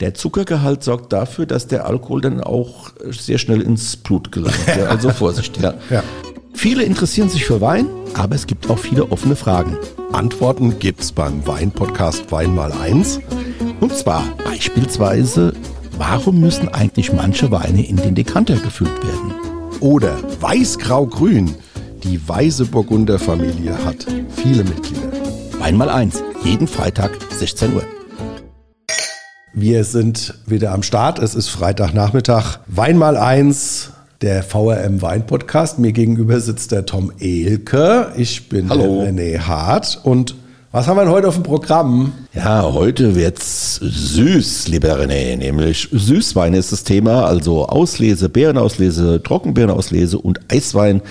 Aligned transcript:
Der 0.00 0.14
Zuckergehalt 0.14 0.84
sorgt 0.84 1.12
dafür, 1.12 1.44
dass 1.44 1.66
der 1.66 1.84
Alkohol 1.84 2.20
dann 2.20 2.40
auch 2.40 2.90
sehr 3.10 3.36
schnell 3.36 3.60
ins 3.60 3.96
Blut 3.96 4.30
gelangt. 4.30 4.56
Ja, 4.68 4.84
also 4.90 5.10
Vorsicht. 5.10 5.60
Ja. 5.60 5.74
Ja. 5.90 6.04
Viele 6.54 6.84
interessieren 6.84 7.28
sich 7.28 7.44
für 7.44 7.60
Wein, 7.60 7.88
aber 8.14 8.36
es 8.36 8.46
gibt 8.46 8.70
auch 8.70 8.78
viele 8.78 9.10
offene 9.10 9.34
Fragen. 9.34 9.76
Antworten 10.12 10.78
gibt's 10.78 11.10
beim 11.10 11.44
Wein-Podcast 11.44 12.30
Wein 12.30 12.54
mal 12.54 12.70
eins. 12.70 13.18
Und 13.80 13.92
zwar 13.92 14.22
beispielsweise, 14.44 15.52
warum 15.96 16.38
müssen 16.38 16.68
eigentlich 16.68 17.12
manche 17.12 17.50
Weine 17.50 17.84
in 17.84 17.96
den 17.96 18.14
Dekanter 18.14 18.54
gefüllt 18.54 19.04
werden? 19.04 19.34
Oder 19.80 20.16
Weiß-Grau-Grün. 20.40 21.56
Die 22.04 22.20
Weiße 22.28 22.66
Burgunder 22.66 23.18
Familie 23.18 23.76
hat 23.84 24.06
viele 24.36 24.62
Mitglieder. 24.62 25.10
Wein 25.58 25.76
mal 25.76 25.90
eins, 25.90 26.22
jeden 26.44 26.68
Freitag 26.68 27.10
16 27.36 27.74
Uhr. 27.74 27.82
Wir 29.60 29.82
sind 29.82 30.34
wieder 30.46 30.70
am 30.70 30.84
Start. 30.84 31.18
Es 31.18 31.34
ist 31.34 31.48
Freitagnachmittag. 31.48 32.60
Wein 32.68 32.96
mal 32.96 33.16
eins, 33.16 33.90
der 34.20 34.44
VRM 34.44 35.02
Wein 35.02 35.26
Podcast. 35.26 35.80
Mir 35.80 35.90
gegenüber 35.90 36.38
sitzt 36.38 36.70
der 36.70 36.86
Tom 36.86 37.10
Elke. 37.18 38.12
Ich 38.16 38.48
bin 38.48 38.70
Hallo. 38.70 39.02
der 39.02 39.12
René 39.12 39.40
Hart. 39.40 39.98
Und 40.04 40.36
was 40.70 40.86
haben 40.86 40.96
wir 40.96 41.02
denn 41.02 41.12
heute 41.12 41.26
auf 41.26 41.34
dem 41.34 41.42
Programm? 41.42 42.12
Ja, 42.34 42.72
heute 42.72 43.16
wird's 43.16 43.80
süß, 43.82 44.68
lieber 44.68 44.96
René, 44.96 45.36
nämlich 45.36 45.88
Süßwein 45.90 46.54
ist 46.54 46.70
das 46.70 46.84
Thema, 46.84 47.24
also 47.24 47.66
Auslese, 47.66 48.28
Beerenauslese, 48.28 49.20
Trockenbeerenauslese 49.24 50.18
und 50.18 50.38
Eiswein. 50.52 51.02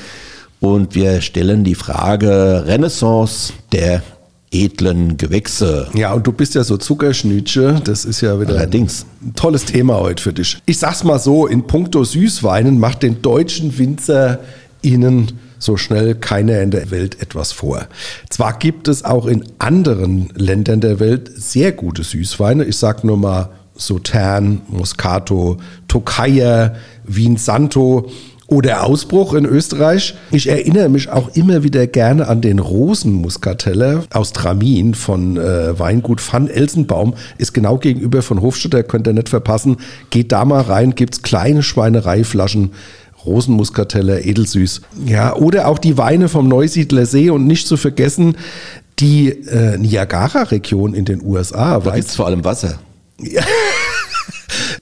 Und 0.61 0.95
wir 0.95 1.19
stellen 1.19 1.65
die 1.65 1.75
Frage 1.75 2.63
Renaissance 2.65 3.51
der 3.73 4.03
edlen 4.51 5.17
Gewächse. 5.17 5.89
Ja, 5.93 6.13
und 6.13 6.25
du 6.25 6.31
bist 6.31 6.55
ja 6.55 6.63
so 6.63 6.77
Zuckerschnütsche. 6.77 7.81
Das 7.83 8.05
ist 8.05 8.21
ja 8.21 8.39
wieder 8.39 8.55
Allerdings. 8.55 9.05
ein 9.21 9.33
tolles 9.35 9.65
Thema 9.65 9.99
heute 9.99 10.23
für 10.23 10.33
dich. 10.33 10.57
Ich 10.65 10.79
sag's 10.79 11.03
mal 11.03 11.19
so, 11.19 11.47
in 11.47 11.67
puncto 11.67 12.03
Süßweinen 12.03 12.79
macht 12.79 13.03
den 13.03 13.21
deutschen 13.21 13.77
Winzer 13.77 14.39
ihnen 14.81 15.33
so 15.59 15.75
schnell 15.75 16.15
keiner 16.15 16.61
in 16.61 16.71
der 16.71 16.91
Welt 16.91 17.21
etwas 17.21 17.51
vor. 17.51 17.87
Zwar 18.29 18.57
gibt 18.57 18.87
es 18.87 19.03
auch 19.03 19.25
in 19.25 19.43
anderen 19.59 20.29
Ländern 20.35 20.81
der 20.81 20.99
Welt 20.99 21.31
sehr 21.35 21.71
gute 21.71 22.03
Süßweine. 22.03 22.63
Ich 22.63 22.77
sag 22.77 23.03
nur 23.03 23.17
mal 23.17 23.49
Sautern, 23.75 24.61
Moscato, 24.69 25.57
Tokayer, 25.87 26.75
Wien 27.05 27.37
Santo 27.37 28.09
oder 28.47 28.85
Ausbruch 28.85 29.33
in 29.33 29.45
Österreich. 29.45 30.15
Ich 30.31 30.47
erinnere 30.47 30.89
mich 30.89 31.09
auch 31.09 31.35
immer 31.35 31.63
wieder 31.63 31.85
gerne 31.85 32.27
an 32.27 32.41
den 32.41 32.59
Rosenmuskateller 32.59 34.05
aus 34.13 34.33
Tramin 34.33 34.93
von 34.93 35.37
äh, 35.37 35.77
Weingut 35.77 36.21
Van 36.33 36.47
Elsenbaum. 36.47 37.13
Ist 37.37 37.53
genau 37.53 37.77
gegenüber 37.77 38.21
von 38.21 38.41
Hofstetter, 38.41 38.83
könnt 38.83 39.07
ihr 39.07 39.13
nicht 39.13 39.29
verpassen. 39.29 39.77
Geht 40.09 40.31
da 40.31 40.45
mal 40.45 40.61
rein, 40.61 40.95
gibt's 40.95 41.21
kleine 41.21 41.61
Schweinereiflaschen. 41.61 42.71
Rosenmuskateller, 43.25 44.25
edelsüß. 44.25 44.81
Ja, 45.05 45.35
oder 45.35 45.67
auch 45.67 45.79
die 45.79 45.97
Weine 45.97 46.29
vom 46.29 46.47
Neusiedler 46.47 47.05
See 47.05 47.29
und 47.29 47.45
nicht 47.45 47.67
zu 47.67 47.75
vergessen 47.75 48.37
die 48.99 49.29
äh, 49.29 49.77
Niagara-Region 49.77 50.93
in 50.93 51.05
den 51.05 51.21
USA. 51.21 51.79
Da 51.79 51.95
gibt's 51.95 52.15
vor 52.15 52.25
allem 52.25 52.43
Wasser. 52.45 52.79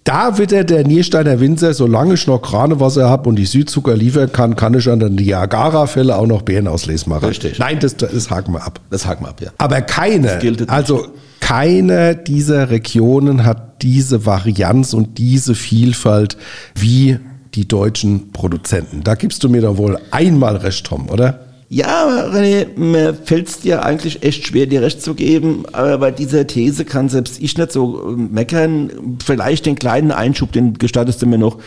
Da 0.05 0.37
wird 0.37 0.51
er 0.51 0.63
der 0.63 0.85
Niersteiner 0.85 1.39
Winzer, 1.39 1.73
solange 1.73 2.13
ich 2.13 2.27
noch 2.27 2.39
Kranewasser 2.39 3.09
habe 3.09 3.27
und 3.27 3.37
die 3.37 3.47
Südzucker 3.47 3.97
liefern 3.97 4.31
kann, 4.31 4.55
kann 4.55 4.75
ich 4.75 4.87
an 4.87 4.99
der 4.99 5.09
Niagara-Fälle 5.09 6.15
auch 6.15 6.27
noch 6.27 6.43
Beerenauslese 6.43 7.09
machen. 7.09 7.25
Richtig. 7.25 7.57
Nein, 7.57 7.79
das, 7.79 7.97
das 7.97 8.29
haken 8.29 8.53
wir 8.53 8.63
ab. 8.63 8.79
Das 8.91 9.07
haken 9.07 9.25
wir 9.25 9.29
ab, 9.29 9.41
ja. 9.41 9.49
Aber 9.57 9.81
keine, 9.81 10.39
also 10.67 11.07
keine 11.39 12.15
dieser 12.15 12.69
Regionen 12.69 13.45
hat 13.45 13.81
diese 13.81 14.27
Varianz 14.27 14.93
und 14.93 15.17
diese 15.17 15.55
Vielfalt 15.55 16.37
wie 16.75 17.17
die 17.55 17.67
deutschen 17.67 18.31
Produzenten. 18.31 19.03
Da 19.03 19.15
gibst 19.15 19.43
du 19.43 19.49
mir 19.49 19.61
doch 19.61 19.77
wohl 19.77 19.97
einmal 20.11 20.57
recht, 20.57 20.85
Tom, 20.85 21.09
oder? 21.09 21.44
Ja, 21.75 22.07
René, 22.07 22.67
mir 22.77 23.13
fällt's 23.13 23.59
dir 23.59 23.83
eigentlich 23.83 24.23
echt 24.23 24.47
schwer, 24.47 24.65
dir 24.65 24.81
recht 24.81 25.01
zu 25.01 25.13
geben, 25.13 25.65
aber 25.73 25.97
bei 25.97 26.09
dieser 26.09 26.47
These 26.47 26.85
kann 26.85 27.09
selbst 27.09 27.41
ich 27.41 27.57
nicht 27.57 27.73
so 27.73 28.11
äh, 28.11 28.15
meckern. 28.15 29.17
Vielleicht 29.21 29.65
den 29.65 29.75
kleinen 29.75 30.13
Einschub, 30.13 30.53
den 30.53 30.75
gestattest 30.75 31.21
du 31.21 31.25
mir 31.25 31.37
noch. 31.37 31.57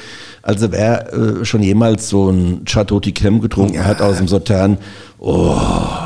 Also 0.40 0.72
wer 0.72 1.12
äh, 1.12 1.44
schon 1.44 1.62
jemals 1.62 2.08
so 2.08 2.30
ein 2.30 2.64
Chateau 2.64 3.00
Crème 3.00 3.42
getrunken 3.42 3.84
hat 3.84 4.00
aus 4.00 4.16
dem 4.16 4.28
Sautern, 4.28 4.78
oh, 5.18 5.54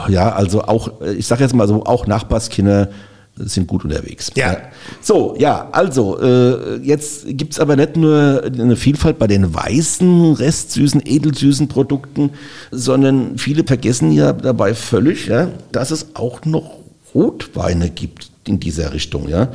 ja, 0.08 0.32
also 0.32 0.62
auch, 0.62 1.00
äh, 1.00 1.12
ich 1.12 1.28
sag 1.28 1.38
jetzt 1.38 1.54
mal 1.54 1.68
so, 1.68 1.84
auch 1.84 2.08
Nachbarskinder 2.08 2.88
sind 3.36 3.66
gut 3.66 3.84
unterwegs. 3.84 4.30
Ja. 4.34 4.58
So, 5.00 5.34
ja, 5.38 5.68
also, 5.72 6.20
äh, 6.20 6.76
jetzt 6.82 7.26
gibt's 7.28 7.58
aber 7.58 7.76
nicht 7.76 7.96
nur 7.96 8.42
eine 8.44 8.76
Vielfalt 8.76 9.18
bei 9.18 9.26
den 9.26 9.54
weißen, 9.54 10.34
restsüßen, 10.34 11.02
edelsüßen 11.04 11.68
Produkten, 11.68 12.30
sondern 12.70 13.38
viele 13.38 13.64
vergessen 13.64 14.12
ja 14.12 14.32
dabei 14.32 14.74
völlig, 14.74 15.26
ja, 15.26 15.48
dass 15.72 15.90
es 15.90 16.14
auch 16.14 16.44
noch 16.44 16.78
Rotweine 17.14 17.90
gibt 17.90 18.30
in 18.46 18.60
dieser 18.60 18.92
Richtung, 18.92 19.28
ja. 19.28 19.48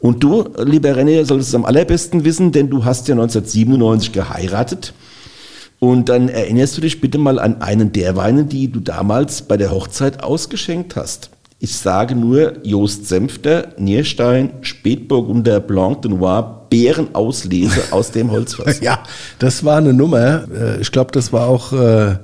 Und 0.00 0.22
du, 0.22 0.48
lieber 0.64 0.90
René, 0.90 1.24
solltest 1.24 1.48
es 1.50 1.54
am 1.54 1.64
allerbesten 1.64 2.24
wissen, 2.24 2.52
denn 2.52 2.70
du 2.70 2.84
hast 2.84 3.08
ja 3.08 3.14
1997 3.14 4.12
geheiratet. 4.12 4.94
Und 5.80 6.08
dann 6.08 6.28
erinnerst 6.28 6.76
du 6.76 6.80
dich 6.80 7.00
bitte 7.00 7.18
mal 7.18 7.38
an 7.38 7.62
einen 7.62 7.92
der 7.92 8.16
Weine, 8.16 8.44
die 8.44 8.70
du 8.70 8.80
damals 8.80 9.42
bei 9.42 9.56
der 9.56 9.70
Hochzeit 9.70 10.22
ausgeschenkt 10.22 10.96
hast. 10.96 11.30
Ich 11.60 11.76
sage 11.76 12.14
nur 12.14 12.64
Jost 12.64 13.08
Senfter, 13.08 13.68
Nierstein, 13.78 14.50
Spätburgunder 14.60 15.58
Blanc 15.58 16.02
de 16.02 16.12
Noir, 16.12 16.66
Beerenauslese 16.70 17.82
aus 17.90 18.10
dem 18.12 18.30
Holzfass. 18.30 18.80
Ja, 18.82 19.00
das 19.40 19.64
war 19.64 19.78
eine 19.78 19.92
Nummer. 19.92 20.44
Äh, 20.52 20.80
Ich 20.80 20.92
glaube, 20.92 21.10
das 21.12 21.32
war 21.32 21.48
auch 21.48 21.72
äh, 21.72 22.16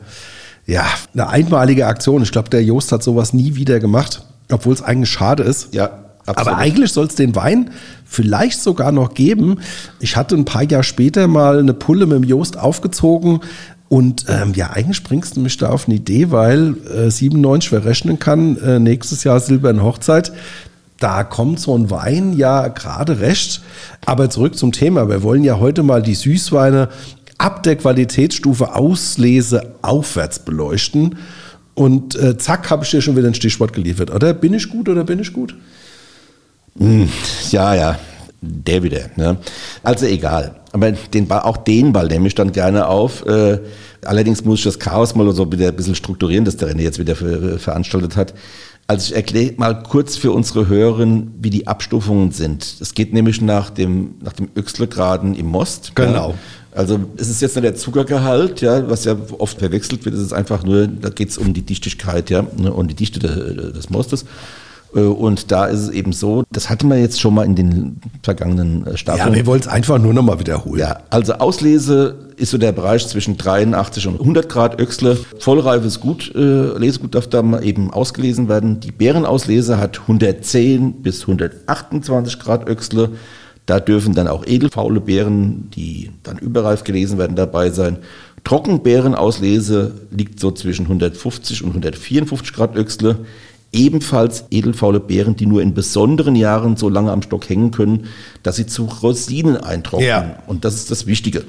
ja, 0.67 0.85
eine 1.13 1.29
einmalige 1.29 1.87
Aktion. 1.87 2.23
Ich 2.23 2.31
glaube, 2.31 2.49
der 2.51 2.63
Jost 2.63 2.93
hat 2.93 3.03
sowas 3.03 3.33
nie 3.33 3.57
wieder 3.57 3.81
gemacht, 3.81 4.23
obwohl 4.53 4.73
es 4.75 4.83
eigentlich 4.83 5.11
schade 5.11 5.43
ist. 5.43 5.75
Ja, 5.75 5.91
absolut. 6.27 6.39
Aber 6.53 6.57
eigentlich 6.59 6.93
soll 6.93 7.07
es 7.07 7.17
den 7.17 7.35
Wein 7.35 7.71
vielleicht 8.05 8.61
sogar 8.61 8.93
noch 8.93 9.15
geben. 9.15 9.59
Ich 9.99 10.17
hatte 10.17 10.37
ein 10.37 10.45
paar 10.45 10.63
Jahre 10.63 10.85
später 10.85 11.27
mal 11.27 11.59
eine 11.59 11.75
Pulle 11.75 12.07
mit 12.07 12.19
dem 12.19 12.25
Jost 12.25 12.57
aufgezogen. 12.57 13.41
Und 13.89 14.27
ähm, 14.29 14.55
ja, 14.55 14.71
eigentlich 14.71 15.03
bringst 15.05 15.37
du 15.37 15.41
mich 15.41 15.57
da 15.57 15.69
auf 15.69 15.87
eine 15.87 15.97
Idee, 15.97 16.31
weil 16.31 16.75
äh, 16.89 17.11
97, 17.11 17.73
wer 17.73 17.85
rechnen 17.85 18.19
kann, 18.19 18.57
äh, 18.57 18.79
nächstes 18.79 19.25
Jahr 19.25 19.41
Silberne 19.41 19.83
Hochzeit, 19.83 20.33
da 20.99 21.23
kommt 21.23 21.61
so 21.61 21.77
ein 21.77 21.91
Wein 21.91 22.33
ja 22.33 22.69
gerade 22.69 23.21
recht. 23.21 23.61
Aber 24.07 24.31
zurück 24.31 24.57
zum 24.57 24.73
Thema. 24.73 25.09
Wir 25.09 25.23
wollen 25.23 25.45
ja 25.45 25.59
heute 25.59 25.83
mal 25.83 26.03
die 26.03 26.15
Süßweine 26.15 26.89
ab 27.37 27.63
der 27.63 27.77
Qualitätsstufe 27.77 28.75
Auslese 28.75 29.75
aufwärts 29.83 30.39
beleuchten. 30.39 31.17
Und 31.75 32.15
äh, 32.15 32.39
zack, 32.39 32.71
habe 32.71 32.85
ich 32.85 32.91
dir 32.91 33.03
schon 33.03 33.17
wieder 33.17 33.29
ein 33.29 33.35
Stichwort 33.35 33.73
geliefert, 33.73 34.11
oder? 34.11 34.33
Bin 34.33 34.55
ich 34.55 34.71
gut 34.71 34.89
oder 34.89 35.05
bin 35.05 35.19
ich 35.19 35.33
gut? 35.33 35.57
Ja, 37.51 37.75
ja, 37.75 37.99
der 38.41 38.83
wieder. 38.83 39.11
Ne? 39.17 39.37
Also 39.83 40.07
egal. 40.07 40.55
Aber 40.75 40.91
den 40.91 41.29
Ball, 41.29 41.43
auch 41.43 41.57
den 41.57 41.93
Ball 41.93 42.09
nehme 42.09 42.27
ich 42.27 42.35
dann 42.35 42.51
gerne 42.51 42.89
auf. 42.89 43.25
Äh, 43.27 43.61
allerdings 44.05 44.45
muss 44.45 44.59
ich 44.59 44.65
das 44.65 44.81
Chaos 44.81 45.15
mal 45.15 45.33
so 45.33 45.51
wieder 45.53 45.69
ein 45.69 45.77
bisschen 45.77 45.95
strukturieren, 45.95 46.45
das 46.45 46.57
der 46.57 46.69
René 46.69 46.81
jetzt 46.83 46.99
wieder 46.99 47.15
für, 47.15 47.61
veranstaltet 47.61 48.17
hat. 48.17 48.35
Also 48.89 49.07
ich 49.07 49.15
erkläre 49.15 49.55
mal 49.57 49.85
kurz 49.85 50.17
für 50.17 50.33
unsere 50.33 50.67
Hörerinnen, 50.67 51.33
wie 51.41 51.51
die 51.51 51.69
Abstufungen 51.69 52.33
sind. 52.33 52.65
Es 52.81 52.93
geht 52.95 53.13
nämlich 53.13 53.41
nach 53.41 53.71
dem, 53.71 54.17
nach 54.21 54.33
dem 54.33 54.49
Öxlegraden 54.57 55.37
im 55.37 55.47
Most. 55.47 55.93
Genau. 55.95 56.31
Ja. 56.31 56.35
Also 56.73 56.99
es 57.19 57.29
ist 57.29 57.41
jetzt 57.41 57.55
nicht 57.55 57.65
der 57.65 57.77
Zuckergehalt, 57.77 58.61
ja, 58.61 58.91
was 58.91 59.05
ja 59.05 59.17
oft 59.39 59.61
verwechselt 59.61 60.05
wird, 60.05 60.17
es 60.17 60.23
ist 60.23 60.33
einfach 60.33 60.65
nur, 60.65 60.89
da 60.89 61.09
geht 61.09 61.29
es 61.29 61.39
um 61.39 61.55
die 61.55 61.63
Dichtigkeit, 61.63 62.31
ja, 62.31 62.45
ne, 62.57 62.73
und 62.73 62.89
die 62.89 62.97
Dichte 62.97 63.21
de, 63.21 63.73
des 63.73 63.91
Mostes. 63.91 64.25
Äh, 64.95 65.01
Und 65.01 65.51
da 65.51 65.67
ist 65.67 65.81
es 65.81 65.91
eben 65.91 66.13
so, 66.13 66.45
das 66.51 66.71
hatte 66.71 66.87
man 66.87 66.99
jetzt 67.01 67.21
schon 67.21 67.35
mal 67.35 67.45
in 67.45 67.55
den 67.55 68.01
vergangenen 68.23 68.87
äh, 68.87 68.91
Ja, 68.91 68.97
Staffeln. 68.97 69.35
wir 69.35 69.47
wollen 69.47 69.61
es 69.61 69.69
einfach 69.69 69.99
nur 69.99 70.15
nochmal 70.15 70.39
wiederholen. 70.41 70.79
Ja, 70.81 71.01
also 71.11 71.35
Auslese 71.35 72.17
ist 72.37 72.51
so 72.51 72.59
der 72.59 72.73
Bereich 72.73 73.07
zwischen 73.07 73.37
83 73.37 74.07
und 74.09 74.21
100 74.21 74.49
Grad 74.49 74.81
Öchsle. 74.81 75.17
Vollreifes 75.39 76.01
Gut, 76.01 76.33
äh, 76.35 76.39
Lesegut 76.79 77.15
darf 77.15 77.29
da 77.29 77.43
mal 77.43 77.65
eben 77.65 77.93
ausgelesen 77.93 78.49
werden. 78.49 78.81
Die 78.81 78.93
Beerenauslese 78.93 79.79
hat 79.79 80.01
110 80.03 81.03
bis 81.03 81.23
128 81.23 82.39
Grad 82.41 82.69
Öchsle. 82.69 83.11
Da 83.67 83.81
dürfen 83.81 84.15
dann 84.15 84.29
auch 84.29 84.45
edelfaule 84.47 85.01
Beeren, 85.01 85.71
die 85.75 86.11
dann 86.23 86.37
überreif 86.39 86.85
gelesen 86.85 87.17
werden, 87.19 87.35
dabei 87.35 87.71
sein. 87.71 87.97
Trockenbeerenauslese 88.45 89.93
liegt 90.11 90.39
so 90.39 90.51
zwischen 90.51 90.83
150 90.87 91.63
und 91.63 91.71
154 91.71 92.53
Grad 92.53 92.77
Öchsle. 92.77 93.21
Ebenfalls 93.75 94.45
edelfaule 94.51 95.01
Beeren, 95.01 95.37
die 95.37 95.47
nur 95.47 95.61
in 95.61 95.75
besonderen 95.75 96.37
Jahren 96.37 96.77
so 96.77 96.89
lange 96.89 97.11
am 97.11 97.23
Stock 97.23 97.49
hängen 97.49 97.73
können, 97.73 98.07
dass 98.43 98.57
sie 98.57 98.67
zu 98.67 98.85
Rosinen 98.85 99.57
eintrocknen. 99.57 100.09
Ja. 100.09 100.39
Und 100.47 100.65
das 100.65 100.75
ist 100.75 100.91
das 100.91 101.07
Wichtige. 101.07 101.45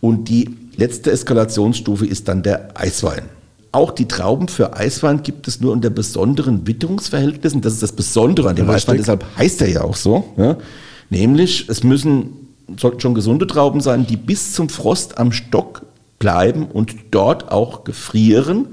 Und 0.00 0.28
die 0.28 0.56
letzte 0.76 1.10
Eskalationsstufe 1.10 2.06
ist 2.06 2.28
dann 2.28 2.42
der 2.42 2.70
Eiswein. 2.74 3.24
Auch 3.70 3.90
die 3.90 4.08
Trauben 4.08 4.48
für 4.48 4.74
Eiswein 4.74 5.22
gibt 5.22 5.46
es 5.46 5.60
nur 5.60 5.72
unter 5.72 5.90
besonderen 5.90 6.66
Witterungsverhältnissen. 6.66 7.60
Das 7.60 7.74
ist 7.74 7.82
das 7.82 7.92
Besondere 7.92 8.48
an 8.48 8.56
dem 8.56 8.70
Richtig. 8.70 8.84
Eiswein, 8.84 8.96
deshalb 8.96 9.24
heißt 9.36 9.60
er 9.60 9.68
ja 9.68 9.82
auch 9.82 9.96
so. 9.96 10.24
Ja. 10.38 10.56
Nämlich, 11.10 11.68
es 11.68 11.84
müssen, 11.84 12.30
sollten 12.78 13.00
schon 13.00 13.14
gesunde 13.14 13.46
Trauben 13.46 13.80
sein, 13.80 14.06
die 14.06 14.16
bis 14.16 14.54
zum 14.54 14.70
Frost 14.70 15.18
am 15.18 15.32
Stock 15.32 15.82
bleiben 16.18 16.66
und 16.66 16.94
dort 17.10 17.52
auch 17.52 17.84
gefrieren. 17.84 18.68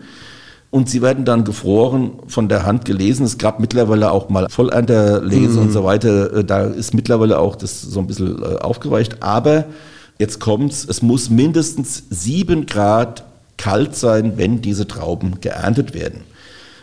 Und 0.76 0.90
sie 0.90 1.02
werden 1.02 1.24
dann 1.24 1.46
gefroren, 1.46 2.12
von 2.28 2.50
der 2.50 2.66
Hand 2.66 2.84
gelesen. 2.84 3.26
Es 3.26 3.38
gab 3.38 3.62
mittlerweile 3.62 4.12
auch 4.12 4.28
mal 4.28 4.50
Vollernterlese 4.50 5.54
mhm. 5.54 5.68
und 5.68 5.72
so 5.72 5.86
weiter. 5.86 6.34
Äh, 6.34 6.44
da 6.44 6.66
ist 6.66 6.94
mittlerweile 6.94 7.40
auch 7.40 7.56
das 7.56 7.82
so 7.82 8.02
ein 8.02 8.08
bisschen 8.08 8.44
äh, 8.44 8.58
aufgeweicht. 8.58 9.24
Aber 9.24 9.68
jetzt 10.20 10.42
kommt's, 10.42 10.86
es 10.86 11.02
muss 11.02 11.30
mindestens 11.30 12.04
sieben 12.10 12.66
Grad 12.66 13.24
kalt 13.56 13.96
sein, 13.96 14.34
wenn 14.36 14.62
diese 14.62 14.86
Trauben 14.86 15.40
geerntet 15.40 15.94
werden. 15.94 16.26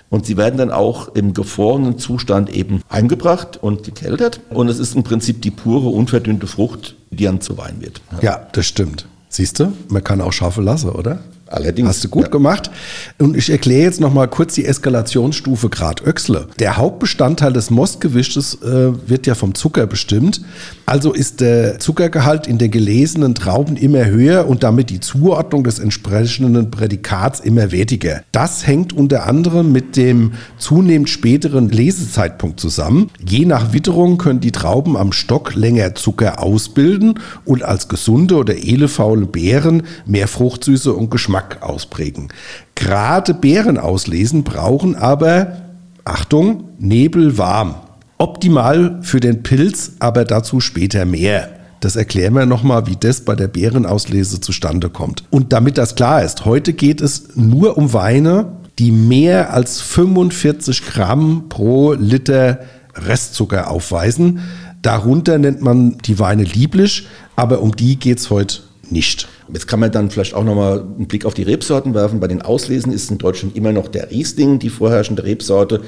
Und 0.09 0.25
sie 0.25 0.39
werden 0.39 0.57
dann 0.57 0.71
auch 0.71 1.09
im 1.15 1.35
gefrorenen 1.35 1.99
Zustand 1.99 2.49
eben 2.49 2.81
eingebracht 2.89 3.59
und 3.63 3.83
gekeltert. 3.83 4.41
Und 4.49 4.69
es 4.69 4.79
ist 4.79 4.97
im 4.97 5.03
Prinzip 5.03 5.43
die 5.43 5.51
pure, 5.51 5.91
unverdünnte 5.91 6.47
Frucht, 6.47 6.95
die 7.11 7.25
dann 7.25 7.43
zu 7.43 7.59
Wein 7.59 7.83
wird. 7.83 8.01
Ja, 8.23 8.41
das 8.53 8.65
stimmt. 8.65 9.05
Siehst 9.29 9.61
du, 9.61 9.75
man 9.89 10.03
kann 10.03 10.23
auch 10.23 10.33
scharfe 10.33 10.63
lassen, 10.63 10.89
oder? 10.89 11.19
Allerdings. 11.53 11.89
Hast 11.89 12.05
du 12.05 12.09
gut 12.09 12.25
ja. 12.25 12.29
gemacht. 12.31 12.71
Und 13.19 13.37
ich 13.37 13.51
erkläre 13.51 13.83
jetzt 13.83 14.01
noch 14.01 14.13
mal 14.13 14.27
kurz 14.27 14.55
die 14.55 14.65
Eskalationsstufe 14.65 15.69
Grad 15.69 16.05
Öxle. 16.07 16.49
Der 16.59 16.77
Hauptbestandteil 16.77 17.53
des 17.53 17.71
Mostgewichtes 17.71 18.63
äh, 18.63 18.93
wird 19.09 19.27
ja 19.27 19.35
vom 19.35 19.55
Zucker 19.55 19.87
bestimmt. 19.87 20.41
Also 20.87 21.13
ist 21.13 21.41
der 21.41 21.79
Zuckergehalt 21.79 22.47
in 22.47 22.59
den 22.59 22.71
gelesenen 22.71 23.35
Trauben 23.35 23.77
immer 23.77 24.05
höher 24.07 24.47
und 24.47 24.63
damit 24.63 24.91
die 24.91 25.01
Zuordnung 25.01 25.65
des 25.65 25.79
entsprechenden 25.79 26.71
Prädikats 26.71 27.41
immer 27.41 27.73
wertiger. 27.73 28.23
Das 28.33 28.67
hängt 28.67 28.93
unter 28.93 29.27
anderem 29.27 29.73
mit 29.73 29.97
dem 29.97 30.33
zunehmend 30.59 31.09
späteren 31.09 31.69
Lesezeitpunkt 31.71 32.61
zusammen. 32.61 33.11
Je 33.27 33.47
nach 33.47 33.73
Witterung 33.73 34.19
können 34.19 34.41
die 34.41 34.53
Trauben 34.53 34.97
am 34.97 35.13
Stock 35.13 35.55
länger 35.55 35.95
Zucker 35.95 36.43
ausbilden 36.43 37.19
und 37.45 37.63
als 37.63 37.89
gesunde 37.89 38.37
oder 38.37 38.57
elefaule 38.57 39.27
Beeren 39.27 39.85
mehr 40.07 40.29
Fruchtsüße 40.29 40.93
und 40.93 41.11
Geschmack 41.11 41.33
Geschmack 41.33 41.63
ausprägen. 41.63 42.29
Gerade 42.75 43.33
Beeren 43.33 43.79
auslesen 43.79 44.45
brauchen 44.45 44.97
aber, 44.97 45.63
Achtung, 46.05 46.65
Nebel 46.79 47.39
warm. 47.39 47.77
Optimal 48.23 49.01
für 49.03 49.19
den 49.19 49.43
Pilz, 49.43 49.95
aber 49.99 50.25
dazu 50.25 50.61
später 50.61 51.05
mehr. 51.05 51.49
Das 51.81 51.97
erklären 51.97 52.35
wir 52.35 52.47
nochmal, 52.47 52.87
wie 52.87 52.95
das 52.95 53.23
bei 53.23 53.35
der 53.35 53.49
Beerenauslese 53.49 54.41
zustande 54.41 54.91
kommt. 54.91 55.25
Und 55.31 55.53
damit 55.53 55.77
das 55.77 55.97
klar 55.97 56.23
ist, 56.23 56.45
heute 56.45 56.73
geht 56.73 57.01
es 57.01 57.35
nur 57.35 57.77
um 57.77 57.93
Weine, 57.93 58.53
die 58.79 58.93
mehr 58.93 59.53
als 59.53 59.81
45 59.81 60.87
Gramm 60.87 61.49
pro 61.49 61.95
Liter 61.95 62.61
Restzucker 62.95 63.69
aufweisen. 63.69 64.39
Darunter 64.83 65.39
nennt 65.39 65.61
man 65.61 65.99
die 65.99 66.21
Weine 66.21 66.45
lieblich, 66.45 67.09
aber 67.35 67.61
um 67.61 67.75
die 67.75 67.99
geht 67.99 68.21
es 68.21 68.31
heute 68.31 68.61
nicht. 68.89 69.27
Jetzt 69.53 69.67
kann 69.67 69.81
man 69.81 69.91
dann 69.91 70.11
vielleicht 70.11 70.35
auch 70.35 70.45
nochmal 70.45 70.81
einen 70.81 71.09
Blick 71.09 71.25
auf 71.25 71.35
die 71.35 71.43
Rebsorten 71.43 71.93
werfen. 71.93 72.21
Bei 72.21 72.29
den 72.29 72.43
Auslesen 72.43 72.93
ist 72.93 73.11
in 73.11 73.19
Deutschland 73.19 73.57
immer 73.57 73.73
noch 73.73 73.89
der 73.89 74.11
Riesling 74.11 74.61
die 74.61 74.71
vorherrschende 74.71 75.25
Rebsorte. 75.25 75.81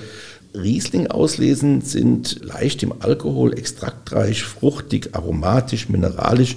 Riesling-Auslesen 0.54 1.80
sind 1.80 2.44
leicht 2.44 2.82
im 2.82 2.94
Alkohol, 3.00 3.58
extraktreich, 3.58 4.44
fruchtig, 4.44 5.10
aromatisch, 5.12 5.88
mineralisch 5.88 6.56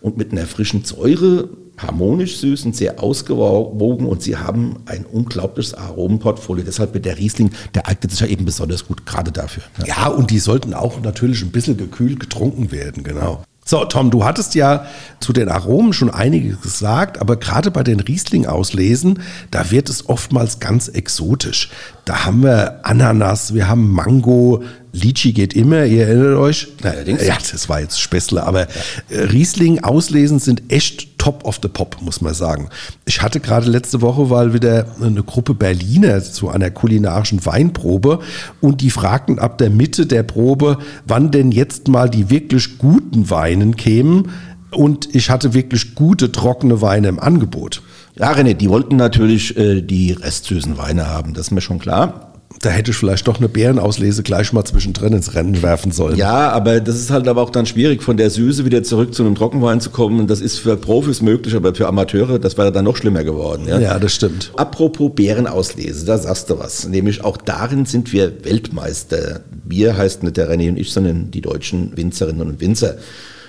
und 0.00 0.16
mit 0.16 0.32
einer 0.32 0.46
frischen 0.46 0.84
Säure, 0.84 1.48
harmonisch 1.78 2.38
süß 2.38 2.66
und 2.66 2.76
sehr 2.76 3.02
ausgewogen 3.02 4.06
und 4.06 4.22
sie 4.22 4.36
haben 4.36 4.76
ein 4.86 5.06
unglaubliches 5.06 5.74
Aromenportfolio. 5.74 6.64
Deshalb 6.64 6.92
wird 6.94 7.04
der 7.04 7.18
Riesling, 7.18 7.50
der 7.74 7.86
eignet 7.86 8.10
sich 8.10 8.20
ja 8.20 8.26
eben 8.26 8.44
besonders 8.44 8.86
gut 8.86 9.06
gerade 9.06 9.32
dafür. 9.32 9.62
Ja, 9.86 10.08
und 10.08 10.30
die 10.30 10.40
sollten 10.40 10.74
auch 10.74 11.00
natürlich 11.00 11.42
ein 11.42 11.50
bisschen 11.50 11.76
gekühlt 11.76 12.20
getrunken 12.20 12.72
werden, 12.72 13.04
genau. 13.04 13.44
So, 13.68 13.84
Tom, 13.84 14.10
du 14.10 14.24
hattest 14.24 14.54
ja 14.54 14.86
zu 15.20 15.34
den 15.34 15.50
Aromen 15.50 15.92
schon 15.92 16.08
einiges 16.08 16.62
gesagt, 16.62 17.20
aber 17.20 17.36
gerade 17.36 17.70
bei 17.70 17.82
den 17.82 18.00
Riesling-Auslesen, 18.00 19.18
da 19.50 19.70
wird 19.70 19.90
es 19.90 20.08
oftmals 20.08 20.58
ganz 20.58 20.88
exotisch. 20.88 21.68
Da 22.06 22.24
haben 22.24 22.42
wir 22.42 22.86
Ananas, 22.86 23.52
wir 23.52 23.68
haben 23.68 23.92
Mango, 23.92 24.62
Litchi 24.92 25.34
geht 25.34 25.52
immer, 25.52 25.84
ihr 25.84 26.06
erinnert 26.06 26.38
euch? 26.38 26.68
Allerdings. 26.82 27.22
Ja, 27.26 27.36
das 27.36 27.68
war 27.68 27.82
jetzt 27.82 28.00
Spessler, 28.00 28.46
aber 28.46 28.68
ja. 29.10 29.24
Riesling 29.24 29.84
auslesen 29.84 30.38
sind 30.38 30.62
echt 30.72 31.17
top 31.28 31.44
of 31.44 31.58
the 31.62 31.68
pop, 31.68 32.00
muss 32.00 32.22
man 32.22 32.32
sagen. 32.32 32.70
Ich 33.04 33.20
hatte 33.20 33.38
gerade 33.38 33.68
letzte 33.68 34.00
Woche 34.00 34.30
weil 34.30 34.54
wieder 34.54 34.86
eine 35.02 35.22
Gruppe 35.22 35.52
Berliner 35.52 36.22
zu 36.22 36.48
einer 36.48 36.70
kulinarischen 36.70 37.44
Weinprobe 37.44 38.20
und 38.62 38.80
die 38.80 38.88
fragten 38.88 39.38
ab 39.38 39.58
der 39.58 39.68
Mitte 39.68 40.06
der 40.06 40.22
Probe, 40.22 40.78
wann 41.06 41.30
denn 41.30 41.52
jetzt 41.52 41.88
mal 41.88 42.08
die 42.08 42.30
wirklich 42.30 42.78
guten 42.78 43.28
Weinen 43.28 43.76
kämen. 43.76 44.30
Und 44.70 45.14
ich 45.14 45.28
hatte 45.28 45.52
wirklich 45.52 45.94
gute 45.94 46.32
trockene 46.32 46.80
Weine 46.80 47.08
im 47.08 47.18
Angebot. 47.18 47.82
Ja, 48.16 48.32
René, 48.32 48.54
die 48.54 48.70
wollten 48.70 48.96
natürlich 48.96 49.56
äh, 49.56 49.82
die 49.82 50.12
restsüßen 50.12 50.78
Weine 50.78 51.08
haben, 51.08 51.34
das 51.34 51.48
ist 51.48 51.50
mir 51.52 51.60
schon 51.60 51.78
klar 51.78 52.27
da 52.60 52.70
hätte 52.70 52.90
ich 52.90 52.96
vielleicht 52.96 53.28
doch 53.28 53.38
eine 53.38 53.48
Bärenauslese 53.48 54.22
gleich 54.22 54.52
mal 54.52 54.64
zwischendrin 54.64 55.12
ins 55.12 55.34
Rennen 55.34 55.62
werfen 55.62 55.92
sollen. 55.92 56.16
Ja, 56.16 56.50
aber 56.50 56.80
das 56.80 56.96
ist 56.96 57.10
halt 57.10 57.28
aber 57.28 57.42
auch 57.42 57.50
dann 57.50 57.66
schwierig, 57.66 58.02
von 58.02 58.16
der 58.16 58.30
Süße 58.30 58.64
wieder 58.64 58.82
zurück 58.82 59.14
zu 59.14 59.22
einem 59.22 59.34
Trockenwein 59.34 59.80
zu 59.80 59.90
kommen. 59.90 60.26
Das 60.26 60.40
ist 60.40 60.58
für 60.58 60.76
Profis 60.76 61.20
möglich, 61.22 61.54
aber 61.54 61.74
für 61.74 61.86
Amateure, 61.86 62.38
das 62.38 62.56
wäre 62.58 62.72
dann 62.72 62.86
noch 62.86 62.96
schlimmer 62.96 63.22
geworden. 63.22 63.66
Ja, 63.68 63.78
ja 63.78 63.98
das 63.98 64.14
stimmt. 64.14 64.52
Apropos 64.56 65.12
Bärenauslese, 65.14 66.04
da 66.06 66.18
sagst 66.18 66.50
du 66.50 66.58
was. 66.58 66.88
Nämlich 66.88 67.22
auch 67.22 67.36
darin 67.36 67.84
sind 67.84 68.12
wir 68.12 68.44
Weltmeister. 68.44 69.42
Wir 69.64 69.96
heißt 69.96 70.22
nicht 70.22 70.36
der 70.36 70.50
René 70.50 70.70
und 70.70 70.78
ich, 70.78 70.92
sondern 70.92 71.30
die 71.30 71.42
deutschen 71.42 71.96
Winzerinnen 71.96 72.48
und 72.48 72.60
Winzer. 72.60 72.96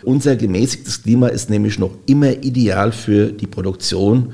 Unser 0.04 0.36
gemäßigtes 0.36 1.04
Klima 1.04 1.28
ist 1.28 1.50
nämlich 1.50 1.80
noch 1.80 1.92
immer 2.06 2.32
ideal 2.44 2.92
für 2.92 3.32
die 3.32 3.48
Produktion 3.48 4.34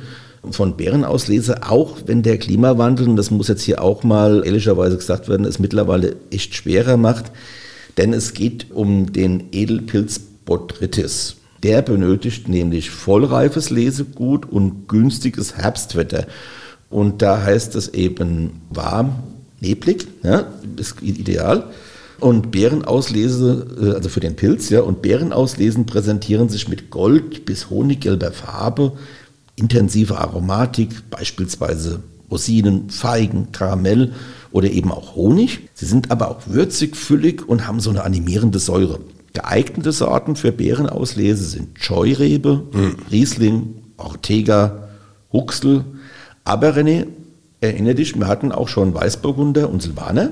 von 0.52 0.78
Bärenauslese, 0.78 1.64
auch 1.70 1.98
wenn 2.06 2.24
der 2.24 2.38
Klimawandel, 2.38 3.10
und 3.10 3.16
das 3.16 3.32
muss 3.32 3.48
jetzt 3.48 3.64
hier 3.64 3.82
auch 3.82 4.04
mal 4.04 4.44
ehrlicherweise 4.46 4.98
gesagt 4.98 5.28
werden, 5.28 5.46
es 5.46 5.60
mittlerweile 5.60 6.16
echt 6.32 6.56
schwerer 6.56 6.98
macht, 6.98 7.32
denn 7.98 8.14
es 8.14 8.34
geht 8.34 8.72
um 8.72 9.12
den 9.14 9.46
Edelpilz 9.52 10.20
Botrytis. 10.46 11.38
Der 11.64 11.82
benötigt 11.82 12.48
nämlich 12.48 12.92
vollreifes 12.92 13.70
Lesegut 13.70 14.46
und 14.46 14.88
günstiges 14.88 15.58
Herbstwetter. 15.58 16.28
Und 16.90 17.22
da 17.22 17.42
heißt 17.42 17.76
es 17.76 17.90
eben 17.90 18.62
warm, 18.70 19.24
neblig, 19.60 20.08
ja, 20.24 20.46
ist 20.78 21.02
ideal. 21.02 21.72
Und 22.20 22.52
Bärenauslese, 22.52 23.68
äh, 23.82 23.96
also 23.96 24.10
für 24.10 24.20
den 24.20 24.36
Pilz, 24.36 24.70
ja, 24.70 24.82
und 24.82 25.02
Bärenauslesen 25.02 25.86
präsentieren 25.86 26.50
sich 26.50 26.68
mit 26.68 26.90
gold 26.90 27.46
bis 27.46 27.70
honiggelber 27.70 28.32
Farbe, 28.32 28.94
intensive 29.56 30.18
Aromatik, 30.18 31.10
beispielsweise 31.10 32.02
Rosinen, 32.30 32.90
Feigen, 32.90 33.52
Karamell 33.52 34.14
oder 34.52 34.70
eben 34.70 34.92
auch 34.92 35.16
Honig. 35.16 35.70
Sie 35.74 35.86
sind 35.86 36.12
aber 36.12 36.30
auch 36.30 36.42
würzig, 36.48 36.96
füllig 36.96 37.48
und 37.48 37.68
haben 37.68 37.80
so 37.80 37.90
eine 37.90 38.04
animierende 38.04 38.60
Säure. 38.60 39.00
Geeignete 39.34 39.92
Sorten 39.92 40.36
für 40.36 40.52
Beerenauslese 40.52 41.44
sind 41.44 41.78
Scheurebe, 41.80 42.64
mhm. 42.72 42.96
Riesling, 43.12 43.76
Ortega, 43.98 44.88
Huxel. 45.32 45.84
Aber 46.46 46.70
René, 46.76 47.08
erinnere 47.60 47.96
dich, 47.96 48.18
wir 48.18 48.28
hatten 48.28 48.52
auch 48.52 48.70
schon 48.70 48.94
Weißburgunder 48.94 49.70
und 49.70 49.82
Silvaner. 49.82 50.32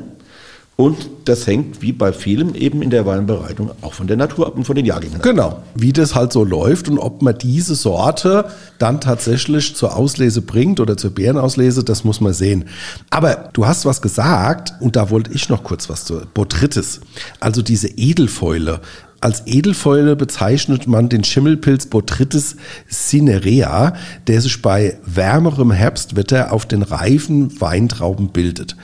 Und 0.75 1.07
das 1.25 1.45
hängt 1.45 1.83
wie 1.83 1.91
bei 1.91 2.11
vielem 2.11 2.55
eben 2.55 2.81
in 2.81 2.89
der 2.89 3.05
Weinbereitung 3.05 3.71
auch 3.81 3.93
von 3.93 4.07
der 4.07 4.17
Natur 4.17 4.47
ab 4.47 4.55
und 4.55 4.65
von 4.65 4.75
den 4.75 4.85
Jahrgängen. 4.85 5.21
Genau, 5.21 5.61
wie 5.75 5.93
das 5.93 6.15
halt 6.15 6.33
so 6.33 6.43
läuft 6.43 6.89
und 6.89 6.97
ob 6.97 7.21
man 7.21 7.37
diese 7.37 7.75
Sorte 7.75 8.45
dann 8.79 8.99
tatsächlich 8.99 9.75
zur 9.75 9.95
Auslese 9.95 10.41
bringt 10.41 10.79
oder 10.79 10.97
zur 10.97 11.11
Beerenauslese, 11.11 11.83
das 11.83 12.03
muss 12.03 12.21
man 12.21 12.33
sehen. 12.33 12.65
Aber 13.11 13.49
du 13.53 13.67
hast 13.67 13.85
was 13.85 14.01
gesagt 14.01 14.73
und 14.79 14.95
da 14.95 15.11
wollte 15.11 15.31
ich 15.31 15.47
noch 15.47 15.63
kurz 15.63 15.89
was 15.89 16.05
zu 16.05 16.21
Botrytis. 16.33 17.01
Also 17.39 17.61
diese 17.61 17.87
Edelfäule. 17.89 18.81
Als 19.21 19.43
Edelfäule 19.45 20.17
bezeichnet 20.17 20.85
man 20.85 21.07
den 21.07 21.23
Schimmelpilz 21.23 21.85
Botrytis 21.85 22.57
cinerea, 22.91 23.93
der 24.27 24.41
sich 24.41 24.61
bei 24.61 24.97
wärmerem 25.05 25.71
Herbstwetter 25.71 26.51
auf 26.51 26.65
den 26.65 26.81
reifen 26.81 27.61
Weintrauben 27.61 28.29
bildet. 28.29 28.75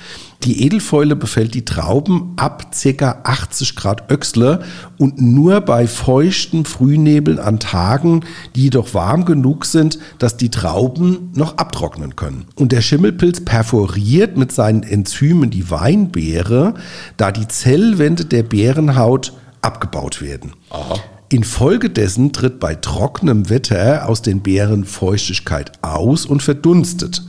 Die 0.43 0.63
Edelfäule 0.63 1.17
befällt 1.17 1.53
die 1.53 1.65
Trauben 1.65 2.33
ab 2.37 2.71
ca. 2.71 3.19
80 3.23 3.75
Grad 3.75 4.09
Öxle 4.09 4.63
und 4.97 5.19
nur 5.19 5.59
bei 5.59 5.85
feuchten 5.85 6.63
Frühnebeln 6.63 7.39
an 7.39 7.59
Tagen, 7.59 8.21
die 8.55 8.63
jedoch 8.63 8.93
warm 8.93 9.25
genug 9.25 9.65
sind, 9.65 9.99
dass 10.17 10.37
die 10.37 10.49
Trauben 10.49 11.31
noch 11.35 11.57
abtrocknen 11.57 12.15
können. 12.15 12.45
Und 12.55 12.71
der 12.71 12.79
Schimmelpilz 12.79 13.43
perforiert 13.43 14.37
mit 14.37 14.53
seinen 14.53 14.83
Enzymen 14.83 15.49
die 15.49 15.69
Weinbeere, 15.69 16.75
da 17.17 17.33
die 17.33 17.47
Zellwände 17.49 18.23
der 18.23 18.43
Beerenhaut 18.43 19.33
abgebaut 19.61 20.21
werden. 20.21 20.53
Aha. 20.69 20.95
Infolgedessen 21.31 22.31
tritt 22.31 22.59
bei 22.59 22.75
trockenem 22.75 23.49
Wetter 23.49 24.07
aus 24.07 24.21
den 24.21 24.41
Beeren 24.41 24.85
Feuchtigkeit 24.85 25.73
aus 25.83 26.25
und 26.25 26.41
verdunstet. 26.41 27.23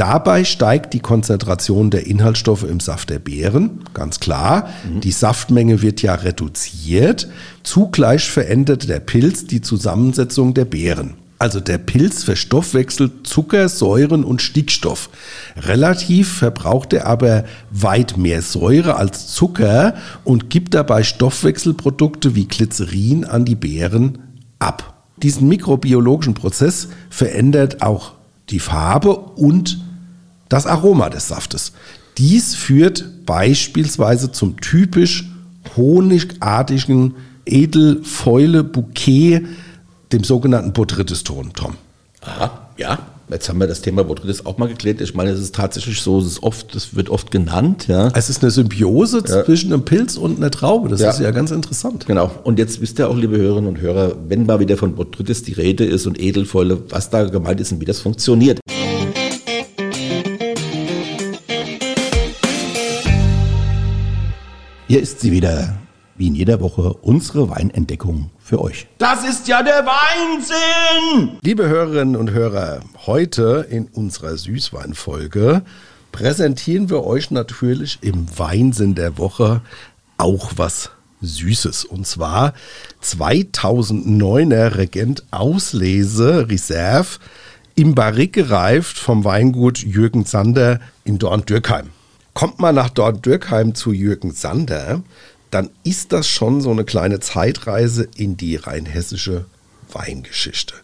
Dabei 0.00 0.44
steigt 0.44 0.94
die 0.94 1.00
Konzentration 1.00 1.90
der 1.90 2.06
Inhaltsstoffe 2.06 2.62
im 2.62 2.80
Saft 2.80 3.10
der 3.10 3.18
Beeren, 3.18 3.80
ganz 3.92 4.18
klar. 4.18 4.70
Die 5.02 5.12
Saftmenge 5.12 5.82
wird 5.82 6.00
ja 6.00 6.14
reduziert. 6.14 7.28
Zugleich 7.64 8.30
verändert 8.30 8.88
der 8.88 9.00
Pilz 9.00 9.44
die 9.44 9.60
Zusammensetzung 9.60 10.54
der 10.54 10.64
Beeren. 10.64 11.18
Also 11.38 11.60
der 11.60 11.76
Pilz 11.76 12.24
verstoffwechselt 12.24 13.26
Zucker, 13.26 13.68
Säuren 13.68 14.24
und 14.24 14.40
Stickstoff. 14.40 15.10
Relativ 15.58 16.32
verbraucht 16.32 16.94
er 16.94 17.04
aber 17.04 17.44
weit 17.70 18.16
mehr 18.16 18.40
Säure 18.40 18.96
als 18.96 19.26
Zucker 19.26 19.96
und 20.24 20.48
gibt 20.48 20.72
dabei 20.72 21.02
Stoffwechselprodukte 21.02 22.34
wie 22.34 22.48
Glycerin 22.48 23.26
an 23.26 23.44
die 23.44 23.54
Beeren 23.54 24.18
ab. 24.60 25.04
Diesen 25.22 25.46
mikrobiologischen 25.46 26.32
Prozess 26.32 26.88
verändert 27.10 27.82
auch 27.82 28.12
die 28.48 28.60
Farbe 28.60 29.14
und 29.14 29.89
das 30.50 30.66
Aroma 30.66 31.08
des 31.08 31.28
Saftes. 31.28 31.72
Dies 32.18 32.54
führt 32.54 33.24
beispielsweise 33.24 34.30
zum 34.32 34.60
typisch 34.60 35.24
honigartigen 35.76 37.14
Edelfäule-Bouquet, 37.46 39.42
dem 40.12 40.24
sogenannten 40.24 40.72
Botrytis-Ton, 40.72 41.52
Tom. 41.54 41.74
Aha, 42.20 42.68
ja. 42.76 42.98
Jetzt 43.30 43.48
haben 43.48 43.60
wir 43.60 43.68
das 43.68 43.80
Thema 43.80 44.02
Botrytis 44.02 44.44
auch 44.44 44.58
mal 44.58 44.66
geklärt. 44.66 45.00
Ich 45.00 45.14
meine, 45.14 45.30
es 45.30 45.38
ist 45.38 45.54
tatsächlich 45.54 46.00
so, 46.02 46.18
es 46.18 46.26
ist 46.26 46.42
oft, 46.42 46.74
es 46.74 46.96
wird 46.96 47.10
oft 47.10 47.30
genannt, 47.30 47.86
ja. 47.86 48.08
Es 48.14 48.28
ist 48.28 48.42
eine 48.42 48.50
Symbiose 48.50 49.22
zwischen 49.22 49.72
einem 49.72 49.84
Pilz 49.84 50.16
und 50.16 50.38
einer 50.38 50.50
Traube. 50.50 50.88
Das 50.88 51.00
Ja. 51.00 51.10
ist 51.10 51.20
ja 51.20 51.30
ganz 51.30 51.52
interessant. 51.52 52.06
Genau. 52.06 52.32
Und 52.42 52.58
jetzt 52.58 52.80
wisst 52.80 52.98
ihr 52.98 53.08
auch, 53.08 53.16
liebe 53.16 53.36
Hörerinnen 53.38 53.68
und 53.68 53.80
Hörer, 53.80 54.16
wenn 54.28 54.46
mal 54.46 54.58
wieder 54.58 54.76
von 54.76 54.96
Botrytis 54.96 55.44
die 55.44 55.52
Rede 55.52 55.84
ist 55.84 56.08
und 56.08 56.20
Edelfäule, 56.20 56.82
was 56.88 57.08
da 57.10 57.22
gemeint 57.22 57.60
ist 57.60 57.70
und 57.70 57.80
wie 57.80 57.84
das 57.84 58.00
funktioniert. 58.00 58.58
Hier 64.90 65.00
ist 65.00 65.20
sie 65.20 65.30
wieder, 65.30 65.78
wie 66.16 66.26
in 66.26 66.34
jeder 66.34 66.60
Woche, 66.60 66.92
unsere 66.94 67.48
Weinentdeckung 67.48 68.30
für 68.40 68.60
euch. 68.60 68.88
Das 68.98 69.22
ist 69.24 69.46
ja 69.46 69.62
der 69.62 69.86
Weinsinn! 69.86 71.38
Liebe 71.42 71.68
Hörerinnen 71.68 72.16
und 72.16 72.32
Hörer, 72.32 72.80
heute 73.06 73.68
in 73.70 73.86
unserer 73.86 74.36
Süßweinfolge 74.36 75.62
präsentieren 76.10 76.90
wir 76.90 77.04
euch 77.04 77.30
natürlich 77.30 78.00
im 78.00 78.36
Weinsinn 78.36 78.96
der 78.96 79.16
Woche 79.16 79.60
auch 80.18 80.54
was 80.56 80.90
Süßes. 81.20 81.84
Und 81.84 82.08
zwar 82.08 82.52
2009er 83.00 84.76
Regent 84.76 85.22
Auslese 85.30 86.48
Reserve 86.48 87.20
im 87.76 87.94
Barrique 87.94 88.42
gereift 88.42 88.98
vom 88.98 89.22
Weingut 89.22 89.78
Jürgen 89.78 90.24
Sander 90.24 90.80
in 91.04 91.20
Dorn-Dürkheim. 91.20 91.90
Kommt 92.34 92.58
man 92.58 92.74
nach 92.74 92.90
Dorn-Dürkheim 92.90 93.74
zu 93.74 93.92
Jürgen 93.92 94.32
Sander, 94.32 95.02
dann 95.50 95.70
ist 95.82 96.12
das 96.12 96.28
schon 96.28 96.60
so 96.60 96.70
eine 96.70 96.84
kleine 96.84 97.20
Zeitreise 97.20 98.08
in 98.16 98.36
die 98.36 98.56
rheinhessische 98.56 99.46
Weingeschichte. 99.92 100.74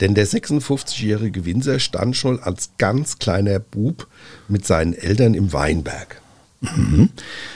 Denn 0.00 0.14
der 0.14 0.26
56-jährige 0.26 1.44
Winzer 1.44 1.78
stand 1.78 2.16
schon 2.16 2.40
als 2.40 2.70
ganz 2.78 3.18
kleiner 3.18 3.58
Bub 3.60 4.08
mit 4.48 4.66
seinen 4.66 4.94
Eltern 4.94 5.34
im 5.34 5.52
Weinberg. 5.52 6.20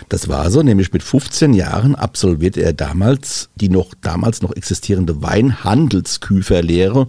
Das 0.09 0.29
war 0.29 0.51
so, 0.51 0.63
nämlich 0.63 0.93
mit 0.93 1.03
15 1.03 1.55
Jahren 1.55 1.97
absolvierte 1.97 2.63
er 2.63 2.73
damals 2.73 3.49
die 3.57 3.69
noch 3.69 3.95
damals 4.01 4.43
noch 4.43 4.55
existierende 4.55 5.23
Weinhandelsküferlehre 5.23 7.09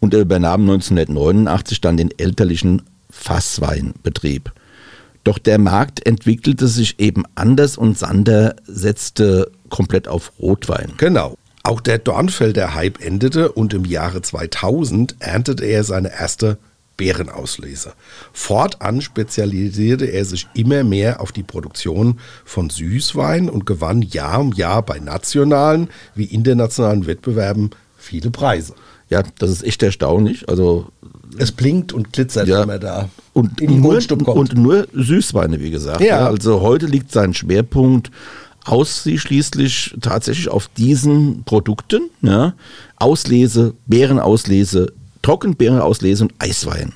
und 0.00 0.14
er 0.14 0.20
übernahm 0.20 0.62
1989 0.62 1.82
dann 1.82 1.98
den 1.98 2.10
elterlichen 2.18 2.82
Fassweinbetrieb. 3.10 4.52
Doch 5.26 5.40
der 5.40 5.58
Markt 5.58 6.06
entwickelte 6.06 6.68
sich 6.68 7.00
eben 7.00 7.24
anders 7.34 7.76
und 7.76 7.98
Sander 7.98 8.54
setzte 8.64 9.50
komplett 9.70 10.06
auf 10.06 10.30
Rotwein. 10.38 10.92
Genau. 10.98 11.36
Auch 11.64 11.80
der 11.80 11.98
Dornfelder 11.98 12.74
Hype 12.74 13.04
endete 13.04 13.50
und 13.50 13.74
im 13.74 13.84
Jahre 13.84 14.22
2000 14.22 15.16
erntete 15.18 15.64
er 15.64 15.82
seine 15.82 16.12
erste 16.12 16.58
Beerenauslese. 16.96 17.94
Fortan 18.32 19.00
spezialisierte 19.00 20.04
er 20.04 20.24
sich 20.24 20.46
immer 20.54 20.84
mehr 20.84 21.20
auf 21.20 21.32
die 21.32 21.42
Produktion 21.42 22.20
von 22.44 22.70
Süßwein 22.70 23.50
und 23.50 23.66
gewann 23.66 24.02
Jahr 24.02 24.38
um 24.38 24.52
Jahr 24.52 24.82
bei 24.82 25.00
nationalen 25.00 25.90
wie 26.14 26.26
internationalen 26.26 27.08
Wettbewerben 27.08 27.70
viele 27.96 28.30
Preise. 28.30 28.74
Ja, 29.08 29.22
das 29.38 29.50
ist 29.50 29.62
echt 29.64 29.82
erstaunlich. 29.82 30.48
Also 30.48 30.86
Es 31.38 31.52
blinkt 31.52 31.92
und 31.92 32.12
glitzert, 32.12 32.48
Ja. 32.48 32.64
man 32.66 32.80
da 32.80 33.08
und 33.34 33.60
nur, 33.60 34.00
und 34.34 34.54
nur 34.56 34.86
Süßweine, 34.94 35.60
wie 35.60 35.70
gesagt. 35.70 36.00
Ja. 36.00 36.26
Also 36.26 36.60
heute 36.60 36.86
liegt 36.86 37.12
sein 37.12 37.34
Schwerpunkt 37.34 38.10
ausschließlich 38.64 39.96
tatsächlich 40.00 40.48
auf 40.48 40.68
diesen 40.76 41.42
Produkten. 41.44 42.10
Ja. 42.22 42.54
Auslese, 42.96 43.74
Beerenauslese, 43.86 44.92
Trockenbeerenauslese 45.22 46.24
und 46.24 46.34
Eiswein. 46.38 46.92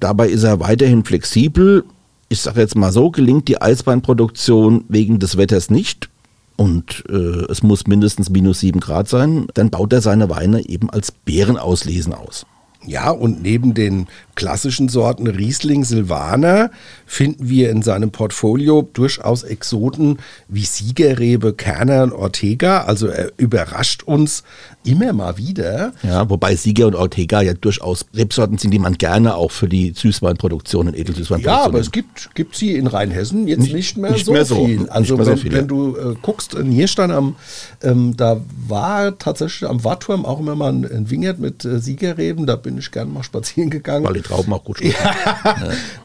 Dabei 0.00 0.28
ist 0.28 0.42
er 0.42 0.60
weiterhin 0.60 1.04
flexibel. 1.04 1.84
Ich 2.28 2.40
sage 2.40 2.60
jetzt 2.60 2.76
mal 2.76 2.92
so, 2.92 3.10
gelingt 3.10 3.48
die 3.48 3.60
Eisweinproduktion 3.60 4.84
wegen 4.88 5.18
des 5.18 5.36
Wetters 5.36 5.70
nicht 5.70 6.08
und 6.56 7.04
äh, 7.08 7.50
es 7.50 7.62
muss 7.62 7.86
mindestens 7.86 8.30
minus 8.30 8.60
sieben 8.60 8.80
Grad 8.80 9.08
sein, 9.08 9.46
dann 9.54 9.70
baut 9.70 9.92
er 9.92 10.00
seine 10.00 10.30
Weine 10.30 10.68
eben 10.68 10.90
als 10.90 11.10
Beerenauslesen 11.10 12.14
aus. 12.14 12.46
Ja, 12.86 13.10
und 13.10 13.42
neben 13.42 13.74
den 13.74 14.08
klassischen 14.34 14.88
Sorten 14.88 15.26
Riesling, 15.26 15.84
Silvaner 15.84 16.70
finden 17.06 17.48
wir 17.48 17.70
in 17.70 17.82
seinem 17.82 18.10
Portfolio 18.10 18.88
durchaus 18.92 19.42
Exoten 19.42 20.18
wie 20.48 20.64
Siegerrebe, 20.64 21.52
Kerner 21.54 22.02
und 22.04 22.12
Ortega. 22.12 22.84
Also 22.84 23.06
er 23.08 23.32
überrascht 23.36 24.02
uns 24.02 24.42
immer 24.84 25.12
mal 25.12 25.36
wieder. 25.38 25.92
Ja, 26.02 26.28
wobei 26.28 26.56
Sieger 26.56 26.86
und 26.86 26.94
Ortega 26.94 27.40
ja 27.40 27.54
durchaus 27.54 28.06
Rebsorten 28.14 28.58
sind, 28.58 28.70
die 28.70 28.78
man 28.78 28.94
gerne 28.98 29.34
auch 29.36 29.50
für 29.50 29.68
die 29.68 29.92
Süßweinproduktion 29.94 30.88
und 30.88 30.94
Edelsüßweinproduktion 30.94 31.60
Ja, 31.60 31.64
aber 31.64 31.80
es 31.80 31.90
gibt, 31.90 32.34
gibt 32.34 32.56
sie 32.56 32.74
in 32.74 32.86
Rheinhessen 32.86 33.46
jetzt 33.48 33.72
nicht, 33.72 33.96
mehr, 33.96 34.12
nicht 34.12 34.26
so 34.26 34.32
mehr 34.32 34.44
so. 34.44 34.64
viel. 34.66 34.78
Nicht 34.80 34.90
Also 34.92 35.16
mehr 35.16 35.24
so 35.24 35.30
wenn, 35.32 35.38
viel, 35.38 35.52
wenn 35.52 35.68
du 35.68 35.96
äh, 35.96 36.14
guckst, 36.20 36.54
in 36.54 36.68
Nierstein 36.68 37.10
am, 37.10 37.36
ähm, 37.82 38.16
da 38.16 38.40
war 38.66 39.18
tatsächlich 39.18 39.68
am 39.68 39.84
Wartturm 39.84 40.24
auch 40.24 40.40
immer 40.40 40.54
mal 40.54 40.72
ein, 40.72 40.84
ein 40.84 41.10
Wingert 41.10 41.38
mit 41.38 41.64
äh, 41.64 41.80
Siegerreben. 41.80 42.46
Da 42.46 42.56
bin 42.56 42.78
ich 42.78 42.90
gern 42.90 43.12
mal 43.12 43.22
spazieren 43.34 43.70
gegangen. 43.70 44.04
weil 44.04 44.16
Trauben 44.24 44.52
auch 44.52 44.64
gut 44.64 44.78
schmecken. 44.78 44.96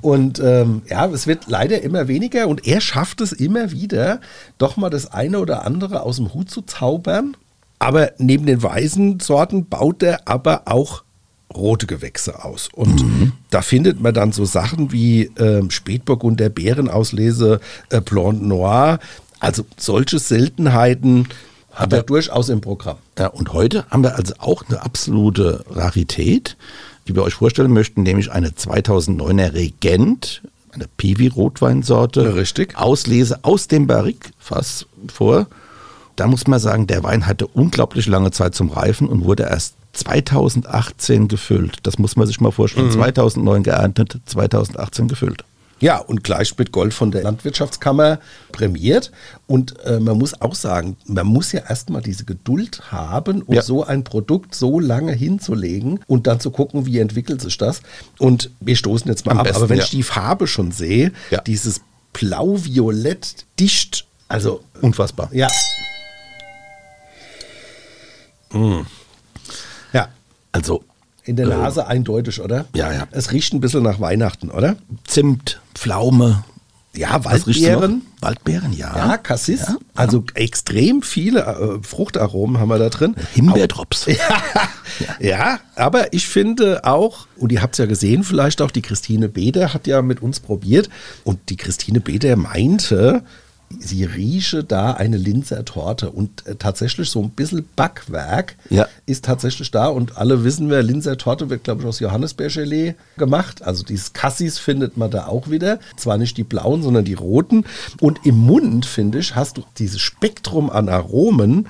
Und 0.02 0.40
ähm, 0.40 0.84
ja, 0.90 1.06
es 1.08 1.28
wird 1.28 1.48
leider 1.48 1.82
immer 1.82 2.08
weniger 2.08 2.48
und 2.48 2.68
er 2.68 2.82
schafft 2.82 3.22
es 3.22 3.32
immer 3.32 3.72
wieder, 3.72 4.22
doch 4.58 4.78
mal 4.78 4.90
das 4.90 5.12
eine 5.12 5.40
oder 5.40 5.66
andere 5.66 6.04
aus 6.04 6.18
dem 6.18 6.34
Hut 6.34 6.50
zu 6.50 6.62
zaubern. 6.62 7.36
Aber 7.80 8.12
neben 8.18 8.46
den 8.46 8.62
weißen 8.62 9.22
Sorten 9.22 9.68
baut 9.68 10.04
er 10.04 10.28
aber 10.28 10.64
auch 10.66 11.04
rote 11.56 11.88
Gewächse 11.88 12.44
aus. 12.44 12.70
Und 12.74 13.34
da 13.50 13.62
findet 13.62 14.00
man 14.00 14.14
dann 14.14 14.32
so 14.32 14.46
Sachen 14.46 14.92
wie 14.92 15.32
ähm, 15.40 15.72
Spätburgunder 15.72 16.50
Beerenauslese, 16.50 17.60
äh, 17.90 18.02
Blanc 18.02 18.42
Noir. 18.42 19.00
Also 19.40 19.66
solche 19.78 20.20
Seltenheiten 20.20 21.28
hat 21.72 21.94
er 21.94 22.04
durchaus 22.04 22.50
im 22.50 22.62
Programm. 22.62 22.98
Ja, 23.18 23.28
und 23.28 23.54
heute 23.54 23.86
haben 23.90 24.04
wir 24.04 24.16
also 24.16 24.34
auch 24.40 24.64
eine 24.68 24.82
absolute 24.82 25.64
Rarität, 25.70 26.58
die 27.10 27.16
wir 27.16 27.24
euch 27.24 27.34
vorstellen 27.34 27.74
möchten, 27.74 28.04
nämlich 28.04 28.32
eine 28.32 28.50
2009er 28.50 29.54
Regent, 29.54 30.44
eine 30.72 30.86
Piwi-Rotweinsorte. 30.98 32.36
Richtig. 32.36 32.78
Auslese 32.78 33.40
aus 33.42 33.68
dem 33.68 33.88
Barrique-Fass 33.88 34.86
vor. 35.12 35.48
Da 36.16 36.28
muss 36.28 36.46
man 36.46 36.60
sagen, 36.60 36.86
der 36.86 37.04
Wein 37.04 37.26
hatte 37.26 37.48
unglaublich 37.48 38.06
lange 38.06 38.30
Zeit 38.30 38.54
zum 38.54 38.70
Reifen 38.70 39.08
und 39.08 39.26
wurde 39.26 39.44
erst 39.44 39.74
2018 39.94 41.28
gefüllt. 41.28 41.78
Das 41.84 41.98
muss 41.98 42.16
man 42.16 42.28
sich 42.28 42.40
mal 42.40 42.52
vorstellen. 42.52 42.92
2009 42.92 43.64
geerntet, 43.64 44.20
2018 44.26 45.08
gefüllt. 45.08 45.44
Ja, 45.82 45.98
und 45.98 46.24
gleich 46.24 46.58
mit 46.58 46.72
Gold 46.72 46.94
von 46.94 47.12
der 47.12 47.24
Landwirtschaftskammer 47.24 48.20
prämiert. 48.52 49.12
Und 49.48 49.80
äh, 49.86 50.00
man 50.00 50.18
muss 50.18 50.40
auch 50.42 50.54
sagen, 50.56 50.98
man 51.06 51.26
muss 51.28 51.52
ja 51.54 51.62
erstmal 51.62 52.02
diese 52.02 52.26
Geduld 52.26 52.92
haben, 52.92 53.42
um 53.44 53.56
Ja. 53.56 53.62
so 53.62 53.84
ein 53.86 54.04
Produkt 54.04 54.56
so 54.56 54.80
lange 54.80 55.14
hinzulegen 55.14 56.02
und 56.08 56.28
dann 56.28 56.40
zu 56.40 56.52
gucken, 56.52 56.86
wie 56.86 57.00
entwickelt 57.00 57.42
sich 57.42 57.58
das. 57.58 57.82
Und 58.18 58.52
wir 58.60 58.76
stoßen 58.76 59.10
jetzt 59.10 59.26
mal 59.26 59.32
Am 59.34 59.38
ab. 59.40 59.44
besten, 59.46 59.58
Aber 59.62 59.70
wenn 59.70 59.78
ja. 59.78 59.84
ich 59.86 59.90
die 59.92 60.04
Farbe 60.04 60.48
schon 60.48 60.72
sehe, 60.72 61.12
Ja. 61.32 61.42
dieses 61.42 61.82
blau-violett 62.14 63.46
dicht, 63.60 64.06
also 64.28 64.62
Unfassbar. 64.82 65.30
ja. 65.32 65.48
Ja, 69.94 70.10
Also 70.52 70.84
in 71.30 71.36
der 71.36 71.48
Nase 71.48 71.86
eindeutig, 71.86 72.42
oder? 72.42 72.66
Ja, 72.74 72.92
ja. 72.92 73.08
Es 73.12 73.32
riecht 73.32 73.54
ein 73.54 73.62
bisschen 73.62 73.84
nach 73.84 74.00
Weihnachten, 74.00 74.50
oder? 74.50 74.78
Zimt, 75.06 75.62
Pflaume. 75.76 76.44
Ja, 76.96 77.24
Waldbeeren. 77.24 78.02
Waldbeeren, 78.20 78.74
ja. 78.74 78.96
Ja, 78.98 79.18
Cassis. 79.18 79.62
Ja, 79.62 79.78
also 79.94 80.24
extrem 80.34 81.04
viele 81.04 81.42
äh, 81.42 81.84
Fruchtaromen 81.84 82.60
haben 82.60 82.70
wir 82.70 82.80
da 82.80 82.90
drin. 82.90 83.16
Himbeerdrops. 83.36 84.08
ja, 84.08 84.18
ja, 85.20 85.60
aber 85.76 86.14
ich 86.14 86.28
finde 86.28 86.84
auch, 86.84 87.28
und 87.38 87.52
ihr 87.52 87.62
habt 87.62 87.76
es 87.76 87.78
ja 87.78 87.86
gesehen, 87.86 88.24
vielleicht 88.24 88.62
auch 88.64 88.72
die 88.72 88.82
Christine 88.82 89.30
Beder 89.30 89.74
hat 89.74 89.86
ja 89.86 90.02
mit 90.02 90.24
uns 90.24 90.40
probiert. 90.40 90.90
Und 91.24 91.50
die 91.50 91.58
Christine 91.58 92.00
Beder 92.00 92.36
meinte, 92.36 93.24
sie 93.80 94.04
rieche 94.04 94.64
da 94.64 94.94
eine 94.94 95.18
Linzer 95.18 95.64
Torte 95.64 96.10
und 96.10 96.46
äh, 96.48 96.56
tatsächlich 96.56 97.10
so 97.10 97.22
ein 97.22 97.30
bisschen 97.30 97.68
Backwerk 97.76 98.56
Ja. 98.70 98.88
ist 99.06 99.26
tatsächlich 99.26 99.70
da 99.72 99.88
und 99.88 100.18
alle 100.18 100.44
wissen 100.44 100.70
wir, 100.70 100.82
Linzer 100.82 101.18
Torte 101.18 101.50
wird 101.50 101.64
glaube 101.66 101.82
ich 101.82 101.88
aus 101.88 102.00
Johannisbeergelee 102.00 102.96
gemacht, 103.18 103.62
also 103.62 103.84
dieses 103.84 104.14
Cassis 104.14 104.58
findet 104.58 104.98
man 104.98 105.12
da 105.12 105.28
auch 105.28 105.50
wieder, 105.50 105.80
zwar 105.98 106.18
nicht 106.18 106.38
die 106.38 106.44
blauen, 106.44 106.82
sondern 106.82 107.06
die 107.06 107.14
roten. 107.14 107.66
Und 108.02 108.26
im 108.26 108.38
Mund 108.38 108.86
finde 108.86 109.20
ich, 109.20 109.36
hast 109.36 109.58
du 109.58 109.64
dieses 109.78 110.02
Spektrum 110.02 110.70
an 110.70 110.90
Aromen, 110.90 111.68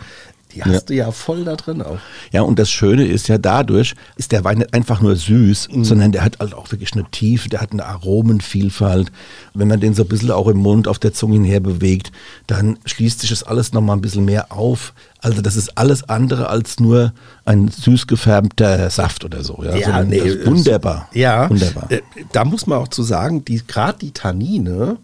die 0.53 0.63
hast 0.63 0.71
Ja. 0.73 0.79
du 0.81 0.93
ja 0.95 1.11
voll 1.11 1.43
da 1.43 1.55
drin 1.55 1.81
auch. 1.81 1.99
Ja, 2.31 2.41
und 2.41 2.57
das 2.59 2.69
Schöne 2.71 3.05
ist 3.05 3.27
ja 3.27 3.37
dadurch, 3.37 3.93
ist 4.15 4.31
der 4.31 4.43
Wein 4.43 4.59
nicht 4.59 4.73
einfach 4.73 5.01
nur 5.01 5.15
süß, 5.15 5.69
sondern 5.81 6.11
der 6.11 6.23
hat 6.23 6.39
halt 6.39 6.53
auch 6.53 6.71
wirklich 6.71 6.93
eine 6.93 7.05
Tiefe, 7.11 7.49
der 7.49 7.61
hat 7.61 7.71
eine 7.71 7.85
Aromenvielfalt. 7.85 9.11
Wenn 9.53 9.67
man 9.67 9.79
den 9.79 9.93
so 9.93 10.03
ein 10.03 10.07
bisschen 10.07 10.31
auch 10.31 10.47
im 10.47 10.57
Mund 10.57 10.87
auf 10.87 10.99
der 10.99 11.13
Zunge 11.13 11.33
hinher 11.35 11.59
bewegt, 11.59 12.11
dann 12.47 12.77
schließt 12.85 13.19
sich 13.21 13.29
das 13.29 13.43
alles 13.43 13.73
nochmal 13.73 13.97
ein 13.97 14.01
bisschen 14.01 14.25
mehr 14.25 14.51
auf. 14.51 14.93
Also 15.21 15.41
das 15.41 15.55
ist 15.57 15.77
alles 15.77 16.07
andere 16.07 16.49
als 16.49 16.79
nur 16.79 17.13
ein 17.45 17.67
süß 17.67 18.07
gefärbter 18.07 18.89
Saft 18.89 19.25
oder 19.25 19.43
so. 19.43 19.61
Ja, 19.63 20.03
das 20.03 20.13
ist 20.23 20.45
wunderbar. 20.45 21.09
Ja, 21.13 21.49
Wunderbar. 21.49 21.91
Äh, 21.91 22.01
da 22.31 22.45
muss 22.45 22.67
man 22.67 22.77
auch 22.79 22.87
zu 22.87 23.03
sagen, 23.03 23.43
die 23.43 23.61
gerade 23.67 23.99
die 23.99 24.11
Tannine, 24.11 24.97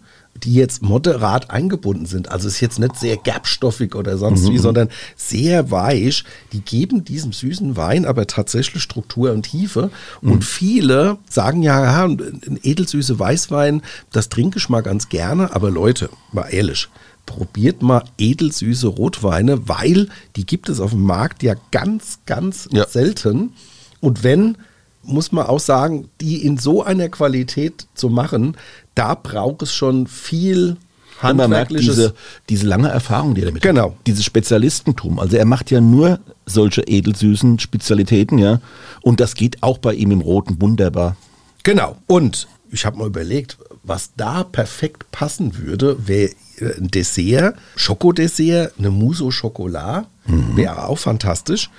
die 0.46 0.54
jetzt 0.54 0.82
moderat 0.82 1.50
eingebunden 1.50 2.06
sind, 2.06 2.30
also 2.30 2.48
ist 2.48 2.60
jetzt 2.60 2.78
nicht 2.78 2.96
sehr 2.96 3.16
gerbstoffig 3.18 3.94
oder 3.94 4.16
sonst 4.16 4.44
Mhm. 4.44 4.50
wie, 4.52 4.58
sondern 4.58 4.88
sehr 5.16 5.70
weich, 5.70 6.24
die 6.52 6.60
geben 6.60 7.04
diesem 7.04 7.32
süßen 7.32 7.76
Wein 7.76 8.06
aber 8.06 8.26
tatsächlich 8.26 8.82
Struktur 8.82 9.32
und 9.32 9.42
Tiefe. 9.42 9.90
Mhm. 10.22 10.32
Und 10.32 10.44
viele 10.44 11.18
sagen 11.28 11.62
ja, 11.62 11.82
ja, 11.84 12.04
ein 12.04 12.58
edelsüße 12.62 13.18
Weißwein, 13.18 13.82
das 14.12 14.28
trinke 14.30 14.58
ich 14.58 14.68
mal 14.68 14.82
ganz 14.82 15.08
gerne, 15.08 15.54
aber 15.54 15.70
Leute, 15.70 16.08
mal 16.32 16.46
ehrlich, 16.48 16.88
probiert 17.26 17.82
mal 17.82 18.04
edelsüße 18.18 18.86
Rotweine, 18.86 19.68
weil 19.68 20.08
die 20.36 20.46
gibt 20.46 20.68
es 20.68 20.78
auf 20.80 20.92
dem 20.92 21.02
Markt 21.02 21.42
ja 21.42 21.54
ganz, 21.72 22.20
ganz 22.24 22.68
Ja. 22.72 22.86
selten. 22.86 23.52
Und 24.00 24.22
wenn, 24.22 24.56
muss 25.02 25.32
man 25.32 25.46
auch 25.46 25.60
sagen, 25.60 26.08
die 26.20 26.44
in 26.44 26.56
so 26.58 26.82
einer 26.84 27.08
Qualität 27.08 27.86
zu 27.94 28.08
machen, 28.10 28.56
da 28.96 29.14
braucht 29.14 29.62
es 29.62 29.72
schon 29.72 30.08
viel 30.08 30.76
Und 31.22 31.36
man 31.36 31.36
merkt 31.50 31.70
handwerkliches. 31.70 31.94
diese, 31.94 32.14
diese 32.48 32.66
lange 32.66 32.88
Erfahrung, 32.88 33.34
die 33.36 33.42
er 33.42 33.46
damit 33.46 33.62
Genau. 33.62 33.90
hat. 33.90 34.06
Dieses 34.08 34.24
Spezialistentum. 34.24 35.20
Also 35.20 35.36
er 35.36 35.44
macht 35.44 35.70
ja 35.70 35.80
nur 35.80 36.18
solche 36.46 36.82
edelsüßen 36.82 37.58
Spezialitäten, 37.60 38.38
ja. 38.38 38.60
Und 39.02 39.20
das 39.20 39.34
geht 39.34 39.62
auch 39.62 39.78
bei 39.78 39.94
ihm 39.94 40.10
im 40.10 40.20
Roten 40.20 40.60
wunderbar. 40.60 41.16
Genau. 41.62 41.96
Und 42.08 42.48
ich 42.72 42.84
habe 42.84 42.98
mal 42.98 43.06
überlegt, 43.06 43.56
was 43.84 44.10
da 44.16 44.42
perfekt 44.42 45.10
passen 45.12 45.56
würde, 45.58 46.08
wäre 46.08 46.32
ein 46.60 46.88
Dessert, 46.90 47.54
Schokodessert, 47.76 48.72
eine 48.78 48.90
Mousse 48.90 49.24
au 49.24 49.30
Chocolat, 49.30 50.06
wäre 50.26 50.86
auch 50.88 50.98
fantastisch, 50.98 51.70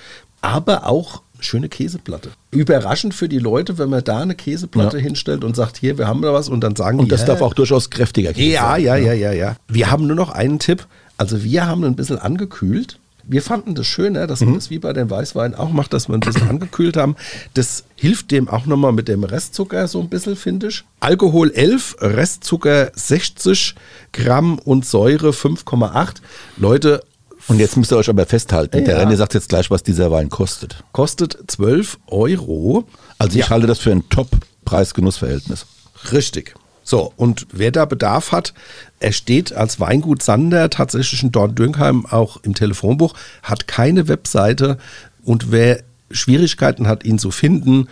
aber 0.41 0.85
auch 0.87 1.21
schöne 1.39 1.69
Käseplatte. 1.69 2.29
Überraschend 2.51 3.13
für 3.13 3.29
die 3.29 3.39
Leute, 3.39 3.77
wenn 3.77 3.89
man 3.89 4.03
da 4.03 4.19
eine 4.21 4.35
Käseplatte 4.35 4.97
Ja. 4.97 5.03
hinstellt 5.03 5.43
und 5.43 5.55
sagt, 5.55 5.77
hier, 5.77 5.97
wir 5.97 6.07
haben 6.07 6.21
da 6.21 6.33
was 6.33 6.49
und 6.49 6.61
dann 6.61 6.75
sagen 6.75 6.99
Und 6.99 7.11
das 7.11 7.21
hä? 7.23 7.27
darf 7.27 7.41
auch 7.41 7.53
durchaus 7.53 7.89
kräftiger 7.89 8.33
Käse 8.33 8.53
Ja, 8.53 8.71
sein. 8.71 8.83
ja, 8.83 8.95
ja, 8.95 9.13
ja, 9.13 9.31
ja. 9.31 9.55
Wir 9.67 9.91
haben 9.91 10.07
nur 10.07 10.15
noch 10.15 10.29
einen 10.29 10.59
Tipp. 10.59 10.87
Also 11.17 11.43
wir 11.43 11.65
haben 11.67 11.83
ein 11.83 11.95
bisschen 11.95 12.19
angekühlt. 12.19 12.99
Wir 13.29 13.41
fanden 13.41 13.75
das 13.75 13.85
schöner, 13.87 14.25
dass 14.25 14.39
man 14.39 14.53
das 14.53 14.69
wie 14.69 14.79
bei 14.79 14.93
den 14.93 15.09
Weißweinen 15.09 15.53
auch 15.57 15.69
macht, 15.71 15.91
dass 15.91 16.07
wir 16.07 16.13
ein 16.13 16.21
bisschen 16.21 16.47
angekühlt 16.49 16.95
haben. 16.95 17.17
Das 17.55 17.83
hilft 17.95 18.31
dem 18.31 18.47
auch 18.47 18.65
nochmal 18.65 18.93
mit 18.93 19.09
dem 19.09 19.25
Restzucker 19.25 19.89
so 19.89 19.99
ein 19.99 20.07
bisschen, 20.07 20.37
finde 20.37 20.67
ich. 20.67 20.85
Alkohol 21.01 21.51
11, 21.51 21.97
Restzucker 21.99 22.89
60 22.95 23.75
Gramm 24.13 24.59
und 24.59 24.85
Säure 24.85 25.31
5,8. 25.33 26.21
Leute, 26.55 27.03
Und 27.47 27.59
jetzt 27.59 27.77
müsst 27.77 27.91
ihr 27.91 27.97
euch 27.97 28.09
aber 28.09 28.25
festhalten. 28.25 28.83
Der 28.83 28.97
Ja. 28.97 29.03
René 29.03 29.15
sagt 29.15 29.33
jetzt 29.33 29.49
gleich, 29.49 29.71
was 29.71 29.81
dieser 29.83 30.11
Wein 30.11 30.29
kostet. 30.29 30.83
kostet 30.91 31.37
12 31.47 31.97
Euro. 32.07 32.85
Also 33.17 33.39
ich 33.39 33.49
halte 33.49 33.67
das 33.67 33.79
für 33.79 33.91
ein 33.91 34.07
Top-Preis-Genuss-Verhältnis. 34.09 35.65
Richtig. 36.11 36.55
So, 36.83 37.11
und 37.17 37.47
wer 37.51 37.71
da 37.71 37.85
Bedarf 37.85 38.31
hat, 38.31 38.53
er 38.99 39.11
steht 39.11 39.53
als 39.53 39.79
Weingut 39.79 40.23
Sander 40.23 40.69
tatsächlich 40.69 41.21
in 41.23 41.31
Dorn-Dürnkheim 41.31 42.05
auch 42.05 42.37
im 42.43 42.53
Telefonbuch, 42.53 43.13
hat 43.43 43.67
keine 43.67 44.07
Webseite 44.07 44.77
und 45.23 45.51
wer 45.51 45.81
Schwierigkeiten 46.11 46.87
hat, 46.87 47.03
ihn 47.03 47.19
zu 47.19 47.31
finden, 47.31 47.89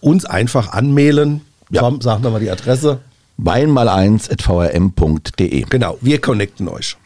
uns 0.00 0.26
einfach 0.26 0.72
anmailen. 0.72 1.40
Ja. 1.70 1.80
Tom, 1.80 2.02
sag 2.02 2.20
nochmal 2.20 2.40
die 2.40 2.50
Adresse. 2.50 3.00
Wein 3.38 3.70
mal 3.70 3.88
eins 3.88 4.28
at 4.28 4.42
vrm.de. 4.42 5.62
Genau, 5.70 5.96
wir 6.02 6.20
connecten 6.20 6.68
euch. 6.68 6.96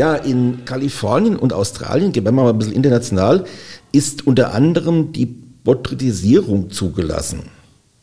Ja, 0.00 0.14
in 0.14 0.64
Kalifornien 0.64 1.36
und 1.36 1.52
Australien, 1.52 2.12
gehen 2.12 2.24
wir 2.24 2.32
mal 2.32 2.48
ein 2.48 2.56
bisschen 2.56 2.72
international, 2.72 3.44
ist 3.92 4.26
unter 4.26 4.54
anderem 4.54 5.12
die 5.12 5.26
Porträtisierung 5.26 6.70
zugelassen. 6.70 7.50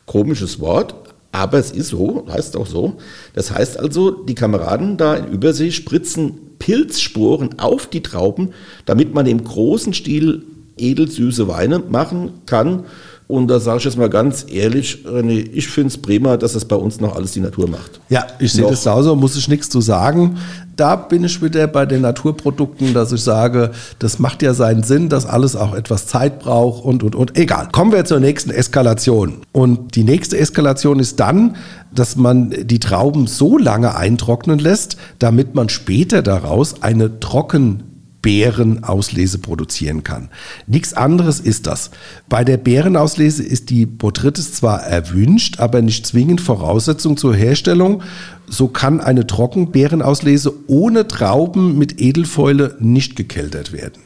Komisches 0.06 0.60
Wort, 0.60 0.94
aber 1.32 1.58
es 1.58 1.72
ist 1.72 1.88
so, 1.88 2.24
heißt 2.30 2.56
auch 2.56 2.68
so. 2.68 2.98
Das 3.34 3.50
heißt 3.50 3.80
also, 3.80 4.12
die 4.12 4.36
Kameraden 4.36 4.96
da 4.96 5.16
in 5.16 5.32
Übersee 5.32 5.72
spritzen 5.72 6.34
Pilzsporen 6.60 7.58
auf 7.58 7.88
die 7.88 8.04
Trauben, 8.04 8.50
damit 8.86 9.12
man 9.12 9.26
im 9.26 9.42
großen 9.42 9.92
Stil 9.92 10.44
edelsüße 10.76 11.48
Weine 11.48 11.80
machen 11.80 12.30
kann. 12.46 12.84
Und 13.28 13.48
da 13.48 13.60
sage 13.60 13.76
ich 13.78 13.84
jetzt 13.84 13.98
mal 13.98 14.08
ganz 14.08 14.46
ehrlich, 14.50 15.04
René, 15.06 15.50
ich 15.52 15.68
finde 15.68 15.88
es 15.88 15.98
prima, 15.98 16.38
dass 16.38 16.54
das 16.54 16.64
bei 16.64 16.76
uns 16.76 16.98
noch 16.98 17.14
alles 17.14 17.32
die 17.32 17.40
Natur 17.40 17.68
macht. 17.68 18.00
Ja, 18.08 18.26
ich 18.38 18.54
sehe 18.54 18.66
das 18.66 18.84
genauso, 18.84 19.14
muss 19.16 19.36
ich 19.36 19.48
nichts 19.48 19.68
zu 19.68 19.82
sagen. 19.82 20.38
Da 20.76 20.96
bin 20.96 21.24
ich 21.24 21.42
wieder 21.42 21.66
bei 21.66 21.84
den 21.84 22.00
Naturprodukten, 22.00 22.94
dass 22.94 23.12
ich 23.12 23.20
sage, 23.20 23.72
das 23.98 24.18
macht 24.18 24.40
ja 24.42 24.54
seinen 24.54 24.82
Sinn, 24.82 25.10
dass 25.10 25.26
alles 25.26 25.56
auch 25.56 25.74
etwas 25.74 26.06
Zeit 26.06 26.38
braucht 26.38 26.82
und, 26.82 27.02
und, 27.02 27.14
und. 27.14 27.36
Egal. 27.36 27.68
Kommen 27.70 27.92
wir 27.92 28.06
zur 28.06 28.18
nächsten 28.18 28.50
Eskalation. 28.50 29.42
Und 29.52 29.94
die 29.94 30.04
nächste 30.04 30.38
Eskalation 30.38 30.98
ist 30.98 31.20
dann, 31.20 31.56
dass 31.94 32.16
man 32.16 32.54
die 32.62 32.78
Trauben 32.78 33.26
so 33.26 33.58
lange 33.58 33.94
eintrocknen 33.94 34.58
lässt, 34.58 34.96
damit 35.18 35.54
man 35.54 35.68
später 35.68 36.22
daraus 36.22 36.82
eine 36.82 37.20
trocken 37.20 37.82
Beerenauslese 38.22 39.38
produzieren 39.38 40.02
kann. 40.04 40.28
Nichts 40.66 40.92
anderes 40.94 41.40
ist 41.40 41.66
das. 41.66 41.90
Bei 42.28 42.44
der 42.44 42.56
Beerenauslese 42.56 43.42
ist 43.42 43.70
die 43.70 43.86
Botrytis 43.86 44.52
zwar 44.54 44.82
erwünscht, 44.82 45.60
aber 45.60 45.82
nicht 45.82 46.06
zwingend 46.06 46.40
Voraussetzung 46.40 47.16
zur 47.16 47.34
Herstellung. 47.34 48.02
So 48.48 48.68
kann 48.68 49.00
eine 49.00 49.26
Trockenbeerenauslese 49.26 50.52
ohne 50.66 51.06
Trauben 51.06 51.78
mit 51.78 52.00
Edelfäule 52.00 52.76
nicht 52.80 53.16
gekeltert 53.16 53.72
werden. 53.72 54.02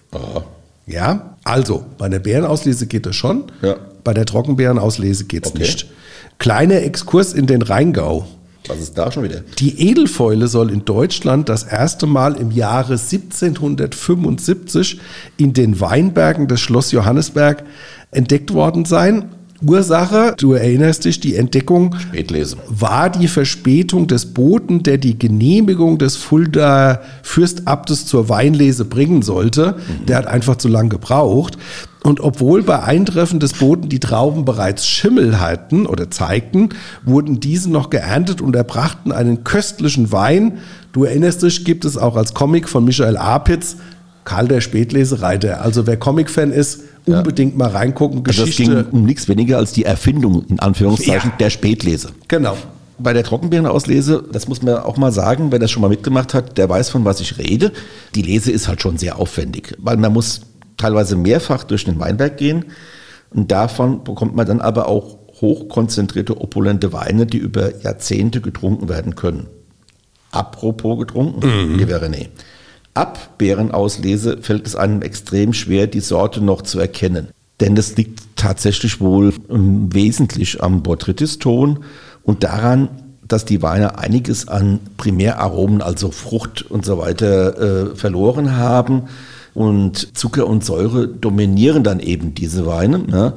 Ja, 0.86 1.36
also 1.44 1.84
bei 1.98 2.08
der 2.08 2.18
Beerenauslese 2.18 2.86
geht 2.86 3.06
das 3.06 3.16
schon, 3.16 3.44
Ja. 3.62 3.76
bei 4.04 4.12
der 4.14 4.26
Trockenbeerenauslese 4.26 5.24
geht 5.24 5.46
es 5.46 5.52
Okay. 5.52 5.62
nicht. 5.62 5.86
Kleiner 6.38 6.82
Exkurs 6.82 7.32
in 7.32 7.46
den 7.46 7.62
Rheingau. 7.62 8.26
Was 8.68 8.80
ist 8.80 8.96
da 8.96 9.10
schon 9.10 9.24
wieder? 9.24 9.40
Die 9.58 9.90
Edelfäule 9.90 10.46
soll 10.46 10.70
in 10.70 10.84
Deutschland 10.84 11.48
das 11.48 11.64
erste 11.64 12.06
Mal 12.06 12.36
im 12.36 12.52
Jahre 12.52 12.92
1775 12.92 15.00
in 15.36 15.52
den 15.52 15.80
Weinbergen 15.80 16.46
des 16.46 16.60
Schloss 16.60 16.92
Johannesberg 16.92 17.64
entdeckt 18.12 18.52
worden 18.52 18.84
sein. 18.84 19.30
Ursache, 19.64 20.34
du 20.38 20.54
erinnerst 20.54 21.04
dich, 21.04 21.20
die 21.20 21.36
Entdeckung 21.36 21.94
Spätlese. 21.96 22.56
war 22.68 23.10
die 23.10 23.28
Verspätung 23.28 24.08
des 24.08 24.34
Boten, 24.34 24.82
der 24.82 24.98
die 24.98 25.18
Genehmigung 25.18 25.98
des 25.98 26.16
Fulda 26.16 27.00
Fürstabtes 27.22 28.06
zur 28.06 28.28
Weinlese 28.28 28.84
bringen 28.84 29.22
sollte. 29.22 29.76
Der 30.08 30.16
hat 30.16 30.26
einfach 30.26 30.56
zu 30.56 30.68
lang 30.68 30.88
gebraucht. 30.88 31.58
Und 32.04 32.20
obwohl 32.20 32.62
bei 32.64 32.82
Eintreffen 32.82 33.38
des 33.38 33.52
Boten 33.54 33.88
die 33.88 34.00
Trauben 34.00 34.44
bereits 34.44 34.86
Schimmel 34.86 35.38
hatten 35.40 35.86
oder 35.86 36.10
zeigten, 36.10 36.70
wurden 37.04 37.38
diese 37.38 37.70
noch 37.70 37.90
geerntet 37.90 38.40
und 38.40 38.56
erbrachten 38.56 39.12
einen 39.12 39.44
köstlichen 39.44 40.10
Wein. 40.10 40.58
Du 40.92 41.04
erinnerst 41.04 41.42
dich, 41.42 41.64
gibt 41.64 41.84
es 41.84 41.96
auch 41.96 42.16
als 42.16 42.34
Comic 42.34 42.68
von 42.68 42.84
Michael 42.84 43.16
Apitz, 43.16 43.76
Karl 44.24 44.48
der 44.48 44.60
Spätlesereiter. 44.60 45.62
Also 45.62 45.86
wer 45.86 45.96
Comic-Fan 45.96 46.50
ist, 46.50 46.80
unbedingt 47.06 47.56
mal 47.56 47.68
reingucken. 47.70 48.22
Also 48.26 48.44
es 48.44 48.56
ging 48.56 48.84
um 48.90 49.04
nichts 49.04 49.28
weniger 49.28 49.58
als 49.58 49.72
die 49.72 49.84
Erfindung, 49.84 50.44
in 50.48 50.58
Anführungszeichen, 50.60 51.30
Ja. 51.30 51.36
der 51.38 51.50
Spätlese. 51.50 52.10
genau. 52.28 52.56
Bei 52.98 53.12
der 53.14 53.24
Trockenbeerenauslese, 53.24 54.22
das 54.30 54.46
muss 54.46 54.62
man 54.62 54.76
auch 54.76 54.96
mal 54.96 55.10
sagen, 55.10 55.50
wer 55.50 55.58
das 55.58 55.72
schon 55.72 55.80
mal 55.82 55.88
mitgemacht 55.88 56.34
hat, 56.34 56.56
der 56.56 56.68
weiß, 56.68 56.90
von 56.90 57.04
was 57.04 57.20
ich 57.20 57.36
rede. 57.38 57.72
Die 58.14 58.22
Lese 58.22 58.52
ist 58.52 58.68
halt 58.68 58.80
schon 58.80 58.96
sehr 58.96 59.18
aufwendig, 59.18 59.74
weil 59.78 59.96
man 59.96 60.12
muss 60.12 60.42
teilweise 60.82 61.14
mehrfach 61.14 61.62
durch 61.62 61.84
den 61.84 62.00
Weinberg 62.00 62.36
gehen 62.36 62.64
und 63.30 63.52
davon 63.52 64.02
bekommt 64.02 64.34
man 64.34 64.46
dann 64.46 64.60
aber 64.60 64.88
auch 64.88 65.18
hochkonzentrierte, 65.40 66.40
opulente 66.40 66.92
Weine, 66.92 67.24
die 67.24 67.38
über 67.38 67.76
Jahrzehnte 67.82 68.40
getrunken 68.40 68.88
werden 68.88 69.14
können. 69.14 69.46
Apropos 70.32 70.98
getrunken, 70.98 71.46
mhm. 71.46 71.78
lieber 71.78 72.02
René. 72.02 72.28
Ab 72.94 73.38
Beerenauslese 73.38 74.38
fällt 74.42 74.66
es 74.66 74.76
einem 74.76 75.02
extrem 75.02 75.52
schwer, 75.52 75.86
die 75.86 76.00
Sorte 76.00 76.40
noch 76.40 76.62
zu 76.62 76.78
erkennen. 76.80 77.28
Denn 77.60 77.76
das 77.76 77.96
liegt 77.96 78.20
tatsächlich 78.36 79.00
wohl 79.00 79.32
ähm, 79.50 79.94
wesentlich 79.94 80.62
am 80.62 80.82
Botrytis-Ton 80.82 81.84
und 82.24 82.42
daran, 82.42 82.88
dass 83.26 83.44
die 83.44 83.62
Weine 83.62 83.98
einiges 83.98 84.48
an 84.48 84.80
Primäraromen, 84.96 85.80
also 85.80 86.10
Frucht 86.10 86.62
und 86.62 86.84
so 86.84 86.98
weiter, 86.98 87.92
äh, 87.92 87.96
verloren 87.96 88.56
haben 88.56 89.04
und 89.54 90.16
Zucker 90.16 90.46
und 90.46 90.64
Säure 90.64 91.08
dominieren 91.08 91.84
dann 91.84 92.00
eben 92.00 92.34
diese 92.34 92.66
Weine. 92.66 92.98
Ne? 92.98 93.34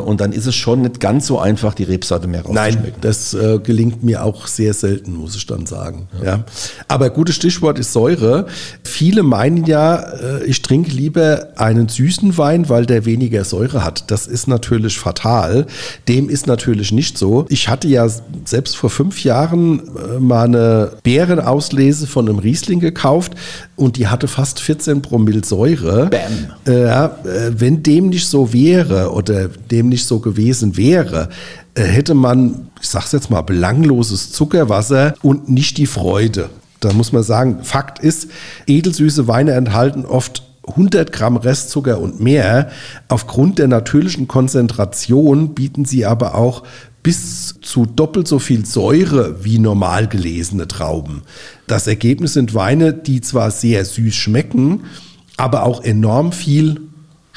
Und 0.00 0.20
dann 0.20 0.32
ist 0.32 0.46
es 0.46 0.54
schon 0.54 0.82
nicht 0.82 1.00
ganz 1.00 1.26
so 1.26 1.38
einfach, 1.38 1.74
die 1.74 1.84
Rebsorte 1.84 2.26
mehr 2.26 2.42
rauszuschmecken. 2.42 2.82
Nein, 2.82 2.94
das 3.00 3.34
äh, 3.34 3.58
gelingt 3.58 4.02
mir 4.02 4.24
auch 4.24 4.46
sehr 4.46 4.74
selten, 4.74 5.14
muss 5.14 5.34
ich 5.36 5.46
dann 5.46 5.66
sagen. 5.66 6.08
Ja. 6.18 6.24
ja. 6.24 6.44
Aber 6.88 7.10
gutes 7.10 7.36
Stichwort 7.36 7.78
ist 7.78 7.92
Säure. 7.92 8.46
Viele 8.82 9.22
meinen 9.22 9.64
ja, 9.64 9.96
äh, 9.96 10.44
ich 10.44 10.62
trinke 10.62 10.90
lieber 10.90 11.48
einen 11.56 11.88
süßen 11.88 12.36
Wein, 12.36 12.68
weil 12.68 12.86
der 12.86 13.04
weniger 13.04 13.44
Säure 13.44 13.84
hat. 13.84 14.10
Das 14.10 14.26
ist 14.26 14.48
natürlich 14.48 14.98
fatal. 14.98 15.66
Dem 16.08 16.28
ist 16.28 16.46
natürlich 16.46 16.92
nicht 16.92 17.16
so. 17.16 17.46
Ich 17.48 17.68
hatte 17.68 17.88
ja 17.88 18.08
selbst 18.44 18.76
vor 18.76 18.90
fünf 18.90 19.24
Jahren 19.24 19.80
äh, 19.96 20.20
mal 20.20 20.44
eine 20.44 20.92
Beerenauslese 21.02 22.06
von 22.06 22.28
einem 22.28 22.38
Riesling 22.38 22.80
gekauft 22.80 23.34
und 23.76 23.96
die 23.96 24.08
hatte 24.08 24.28
fast 24.28 24.60
14 24.60 25.02
Promille 25.02 25.42
Säure. 25.48 26.10
Bam. 26.10 26.52
Äh, 26.66 26.72
äh, 26.72 27.10
wenn 27.56 27.82
dem 27.82 28.08
nicht 28.08 28.26
so 28.26 28.52
wäre 28.52 29.12
oder 29.12 29.48
dem 29.48 29.88
nicht 29.88 30.06
so 30.06 30.18
gewesen 30.18 30.76
wäre, 30.76 31.28
äh, 31.74 31.82
hätte 31.82 32.14
man, 32.14 32.68
ich 32.80 32.88
sag's 32.88 33.12
jetzt 33.12 33.30
mal, 33.30 33.42
belangloses 33.42 34.32
Zuckerwasser 34.32 35.14
und 35.22 35.48
nicht 35.48 35.78
die 35.78 35.86
Freude. 35.86 36.50
Da 36.80 36.92
muss 36.92 37.12
man 37.12 37.22
sagen, 37.22 37.60
Fakt 37.62 37.98
ist, 37.98 38.28
edelsüße 38.66 39.28
Weine 39.28 39.52
enthalten 39.52 40.04
oft 40.04 40.42
100 40.68 41.12
Gramm 41.12 41.36
Restzucker 41.36 42.00
und 42.00 42.20
mehr. 42.20 42.70
Aufgrund 43.08 43.58
der 43.58 43.68
natürlichen 43.68 44.28
Konzentration 44.28 45.54
bieten 45.54 45.84
sie 45.84 46.04
aber 46.04 46.34
auch 46.34 46.64
bis 47.02 47.54
zu 47.60 47.86
doppelt 47.86 48.26
so 48.26 48.40
viel 48.40 48.66
Säure 48.66 49.44
wie 49.44 49.60
normal 49.60 50.08
gelesene 50.08 50.66
Trauben. 50.66 51.22
Das 51.68 51.86
Ergebnis 51.86 52.32
sind 52.32 52.52
Weine, 52.52 52.92
die 52.92 53.20
zwar 53.20 53.52
sehr 53.52 53.84
süß 53.84 54.12
schmecken, 54.12 54.80
aber 55.36 55.64
auch 55.64 55.82
enorm 55.82 56.32
viel 56.32 56.80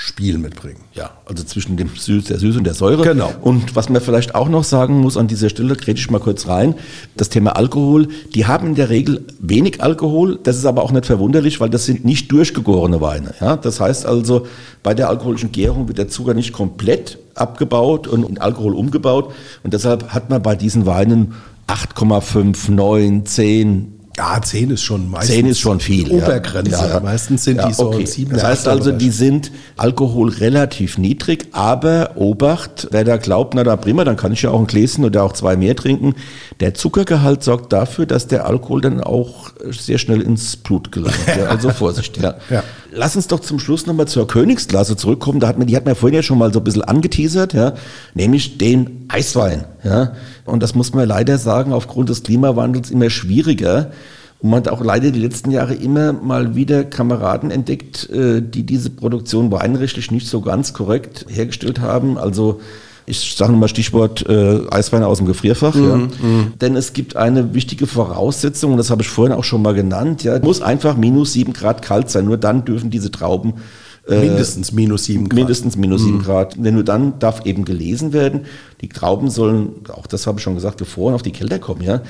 Spiel 0.02 0.38
mitbringen. 0.38 0.80
Ja, 0.94 1.12
also 1.26 1.44
zwischen 1.44 1.76
dem 1.76 1.90
Süß, 1.94 2.24
der 2.24 2.40
Süße 2.40 2.58
und 2.60 2.64
der 2.64 2.74
Säure. 2.74 3.04
Genau. 3.04 3.34
Und 3.42 3.76
was 3.76 3.90
man 3.90 4.02
vielleicht 4.02 4.34
auch 4.34 4.48
noch 4.48 4.64
sagen 4.64 5.02
muss 5.02 5.18
an 5.18 5.28
dieser 5.28 5.50
Stelle, 5.50 5.76
krete 5.76 6.00
ich 6.00 6.10
mal 6.10 6.20
kurz 6.20 6.48
rein, 6.48 6.76
das 7.18 7.28
Thema 7.28 7.58
Alkohol, 7.58 8.08
die 8.34 8.46
haben 8.48 8.68
in 8.68 8.76
der 8.76 8.90
Regel 8.90 9.26
wenig 9.42 9.84
Alkohol, 9.84 10.40
das 10.42 10.56
ist 10.56 10.66
aber 10.66 10.84
auch 10.84 10.94
nicht 10.94 11.06
verwunderlich, 11.06 11.60
weil 11.60 11.70
das 11.70 11.86
sind 11.86 12.06
nicht 12.06 12.32
durchgegorene 12.32 13.02
Weine. 13.02 13.34
Ja? 13.42 13.58
Das 13.58 13.82
heißt 13.82 14.06
also, 14.06 14.48
bei 14.84 14.94
der 14.94 15.10
alkoholischen 15.10 15.52
Gärung 15.52 15.90
wird 15.90 15.98
der 15.98 16.08
Zucker 16.08 16.34
nicht 16.34 16.54
komplett 16.54 17.18
abgebaut 17.36 18.08
und 18.08 18.24
in 18.24 18.38
Alkohol 18.38 18.76
umgebaut 18.76 19.34
und 19.64 19.74
deshalb 19.74 20.14
hat 20.14 20.30
man 20.30 20.42
bei 20.42 20.56
diesen 20.56 20.86
Weinen 20.86 21.34
8,5, 21.68 22.72
9, 22.72 23.26
10, 23.26 23.99
ja, 24.20 24.42
10 24.42 24.72
ist 24.72 24.84
schon 24.84 25.10
meistens. 25.10 25.36
10 25.36 25.46
ist 25.46 25.60
schon 25.60 25.80
viel. 25.80 26.10
Obergrenze. 26.10 26.72
Ja. 26.72 26.88
Ja. 26.90 27.00
Meistens 27.00 27.46
sind 27.46 27.64
die 27.66 27.74
so 27.74 27.88
okay. 27.88 28.06
7. 28.06 28.34
Das 28.34 28.44
heißt 28.44 28.68
also, 28.68 28.92
die 28.92 29.12
sind 29.12 29.50
Alkohol 29.78 30.30
relativ 30.30 30.98
niedrig, 30.98 31.48
aber 31.54 32.12
Obacht, 32.16 32.90
wer 32.92 33.06
da 33.06 33.16
glaubt, 33.16 33.54
na 33.54 33.64
da 33.64 33.78
prima, 33.78 34.04
dann 34.04 34.18
kann 34.18 34.34
ich 34.34 34.42
ja 34.42 34.50
auch 34.52 34.60
ein 34.60 34.68
Gläschen 34.68 35.06
oder 35.06 35.24
auch 35.24 35.32
zwei 35.32 35.56
mehr 35.56 35.74
trinken. 35.74 36.16
Der 36.60 36.74
Zuckergehalt 36.74 37.44
sorgt 37.44 37.72
dafür, 37.72 38.06
dass 38.06 38.28
der 38.28 38.46
Alkohol 38.46 38.82
dann 38.82 39.02
auch 39.02 39.52
sehr 39.70 39.98
schnell 39.98 40.20
ins 40.22 40.58
Blut 40.58 40.92
gelangt. 40.92 41.16
Also 41.50 41.70
Vorsicht. 41.72 42.18
Ja. 42.18 42.36
Ja. 42.92 42.98
Lass 42.98 43.16
uns 43.16 43.28
doch 43.28 43.40
zum 43.40 43.60
Schluss 43.60 43.86
nochmal 43.86 44.08
zur 44.08 44.28
Königsklasse 44.28 44.96
zurückkommen. 44.96 45.40
Da 45.40 45.48
hat 45.48 45.58
man, 45.58 45.68
die 45.68 45.76
hat 45.76 45.86
man 45.86 45.96
vorhin 45.96 46.16
ja 46.16 46.24
schon 46.24 46.38
mal 46.38 46.54
so 46.54 46.60
ein 46.60 46.64
bisschen 46.64 46.84
angeteasert, 46.84 47.54
ja, 47.54 47.74
nämlich 48.14 48.58
den 48.58 49.06
Eiswein. 49.08 49.66
Ja. 49.84 50.14
Und 50.46 50.64
das 50.64 50.76
muss 50.76 50.94
man 50.94 51.08
leider 51.08 51.38
sagen, 51.38 51.74
aufgrund 51.74 52.10
des 52.10 52.24
Klimawandels 52.24 52.92
immer 52.92 53.10
schwieriger. 53.10 53.92
Und 54.40 54.52
man 54.52 54.62
hat 54.62 54.70
auch 54.70 54.84
leider 54.84 55.12
die 55.12 55.20
letzten 55.20 55.52
Jahre 55.52 55.74
immer 55.74 56.14
mal 56.14 56.56
wieder 56.56 56.84
Kameraden 56.86 57.52
entdeckt, 57.52 58.10
äh, 58.10 58.42
die 58.42 58.64
diese 58.64 58.90
Produktion 58.90 59.52
weinrechtlich 59.52 60.12
nicht 60.12 60.28
so 60.28 60.42
ganz 60.42 60.74
korrekt 60.74 61.26
hergestellt 61.30 61.80
haben. 61.82 62.18
Also 62.18 62.62
ich 63.10 63.36
sage 63.36 63.52
mal 63.54 63.68
Stichwort 63.68 64.26
äh, 64.30 64.62
Eisweine 64.70 65.08
aus 65.08 65.18
dem 65.18 65.28
Gefrierfach. 65.28 65.74
Mm, 65.74 65.90
ja. 65.90 65.96
mm. 65.98 66.54
Denn 66.62 66.76
es 66.76 66.94
gibt 66.94 67.16
eine 67.16 67.54
wichtige 67.54 67.88
Voraussetzung, 67.88 68.72
und 68.72 68.78
das 68.78 68.92
habe 68.92 69.02
ich 69.02 69.10
vorhin 69.10 69.36
auch 69.36 69.44
schon 69.44 69.62
mal 69.62 69.74
genannt, 69.74 70.24
ja, 70.24 70.40
muss 70.40 70.62
einfach 70.62 70.96
minus 70.96 71.34
sieben 71.34 71.54
Grad 71.54 71.82
kalt 71.82 72.10
sein. 72.10 72.26
Nur 72.26 72.38
dann 72.38 72.66
dürfen 72.66 72.90
diese 72.90 73.12
Trauben 73.12 73.56
äh, 74.08 74.20
mindestens 74.20 74.72
minus 74.72 75.06
sieben 75.06 75.28
Grad. 75.28 75.36
Mindestens 75.36 75.78
minus 75.78 76.04
sieben 76.04 76.20
mm. 76.20 76.24
Grad. 76.24 76.56
Denn 76.64 76.76
nur 76.76 76.84
dann 76.84 77.20
darf 77.20 77.46
eben 77.46 77.66
gelesen 77.66 78.14
werden. 78.14 78.42
Die 78.82 78.90
Trauben 78.90 79.30
sollen, 79.30 79.70
auch 79.90 80.08
das 80.08 80.28
habe 80.28 80.38
ich 80.40 80.44
schon 80.44 80.56
gesagt, 80.56 80.78
gefroren 80.78 81.16
auf 81.16 81.24
die 81.24 81.32
Kälte 81.32 81.60
kommen. 81.60 81.82
Ja, 81.82 82.02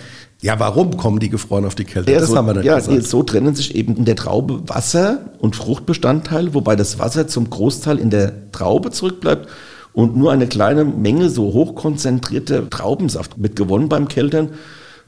ja, 0.42 0.60
warum 0.60 0.96
kommen 0.96 1.20
die 1.20 1.30
gefroren 1.30 1.66
auf 1.66 1.76
die 1.76 1.84
Kälte? 1.84 2.12
Ja, 2.12 2.20
das 2.20 2.30
so, 2.30 2.38
haben 2.38 2.48
wir 2.48 2.54
nicht 2.54 2.66
ja, 2.66 2.76
gesagt. 2.76 3.04
So 3.04 3.24
trennen 3.24 3.56
sich 3.56 3.76
eben 3.76 3.96
in 3.96 4.06
der 4.06 4.16
Traube 4.16 4.68
Wasser 4.68 5.26
und 5.40 5.56
Fruchtbestandteil, 5.56 6.54
wobei 6.54 6.76
das 6.76 7.00
Wasser 7.00 7.28
zum 7.28 7.50
Großteil 7.50 8.00
in 8.00 8.10
der 8.10 8.52
Traube 8.52 8.92
zurückbleibt 8.92 9.48
und 9.94 10.16
nur 10.16 10.32
eine 10.32 10.48
kleine 10.48 10.86
Menge 10.86 11.30
so 11.30 11.54
hochkonzentrierte 11.54 12.70
Traubensaft 12.70 13.42
wird 13.42 13.56
gewonnen 13.56 13.90
beim 13.90 14.08
Keltern. 14.08 14.50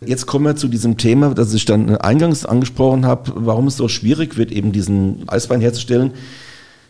Jetzt 0.03 0.25
kommen 0.25 0.45
wir 0.45 0.55
zu 0.55 0.67
diesem 0.67 0.97
Thema, 0.97 1.33
das 1.35 1.53
ich 1.53 1.65
dann 1.65 1.95
eingangs 1.97 2.45
angesprochen 2.45 3.05
habe, 3.05 3.33
warum 3.35 3.67
es 3.67 3.77
so 3.77 3.87
schwierig 3.87 4.35
wird, 4.37 4.51
eben 4.51 4.71
diesen 4.71 5.29
Eiswein 5.29 5.61
herzustellen. 5.61 6.13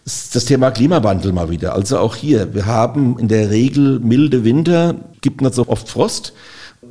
Das 0.05 0.45
Thema 0.45 0.71
Klimawandel 0.71 1.33
mal 1.33 1.49
wieder. 1.49 1.75
Also 1.75 1.99
auch 1.99 2.15
hier, 2.15 2.53
wir 2.55 2.65
haben 2.65 3.19
in 3.19 3.27
der 3.27 3.49
Regel 3.49 3.99
milde 3.99 4.45
Winter, 4.45 4.95
gibt 5.19 5.41
nicht 5.41 5.53
so 5.53 5.67
oft 5.67 5.89
Frost. 5.89 6.33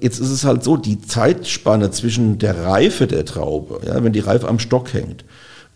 Jetzt 0.00 0.20
ist 0.20 0.30
es 0.30 0.44
halt 0.44 0.62
so, 0.62 0.76
die 0.76 1.00
Zeitspanne 1.00 1.90
zwischen 1.90 2.38
der 2.38 2.64
Reife 2.64 3.06
der 3.06 3.24
Traube, 3.24 3.80
ja, 3.86 4.04
wenn 4.04 4.12
die 4.12 4.20
Reife 4.20 4.46
am 4.46 4.58
Stock 4.58 4.92
hängt, 4.92 5.24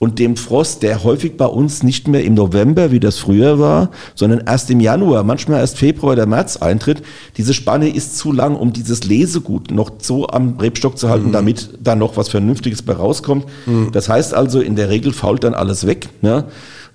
und 0.05 0.19
dem 0.19 0.37
Frost, 0.37 0.83
der 0.83 1.03
häufig 1.03 1.38
bei 1.38 1.47
uns 1.47 1.83
nicht 1.83 2.09
mehr 2.09 2.23
im 2.25 2.35
November, 2.35 2.93
wie 2.93 3.01
das 3.01 3.17
früher 3.17 3.59
war, 3.59 3.90
sondern 4.14 4.43
erst 4.47 4.69
im 4.69 4.81
Januar, 4.81 5.25
manchmal 5.25 5.61
erst 5.61 5.79
Februar 5.79 6.12
oder 6.12 6.27
März 6.27 6.59
eintritt. 6.59 7.03
Diese 7.38 7.55
Spanne 7.55 7.88
ist 7.88 8.19
zu 8.19 8.31
lang, 8.31 8.55
um 8.55 8.75
dieses 8.75 9.05
Lesegut 9.05 9.71
noch 9.71 9.93
so 10.03 10.27
am 10.27 10.59
Rebstock 10.59 10.99
zu 10.99 11.09
halten, 11.09 11.29
mhm. 11.29 11.33
damit 11.33 11.71
da 11.83 11.97
noch 11.97 12.19
was 12.19 12.29
Vernünftiges 12.29 12.83
bei 12.83 12.93
rauskommt. 12.93 13.47
Mhm. 13.64 13.93
Das 13.93 14.11
heißt 14.11 14.35
also, 14.35 14.61
in 14.61 14.77
der 14.77 14.90
Regel 14.90 15.14
fault 15.14 15.43
dann 15.43 15.55
alles 15.55 15.87
weg. 15.87 16.11
Ne? 16.21 16.45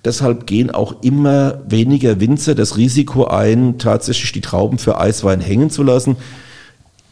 Deshalb 0.04 0.46
gehen 0.46 0.70
auch 0.70 1.02
immer 1.02 1.62
weniger 1.66 2.20
Winzer 2.20 2.54
das 2.54 2.76
Risiko 2.76 3.24
ein, 3.24 3.78
tatsächlich 3.78 4.30
die 4.30 4.40
Trauben 4.40 4.78
für 4.78 5.00
Eiswein 5.00 5.40
hängen 5.40 5.70
zu 5.70 5.82
lassen 5.82 6.16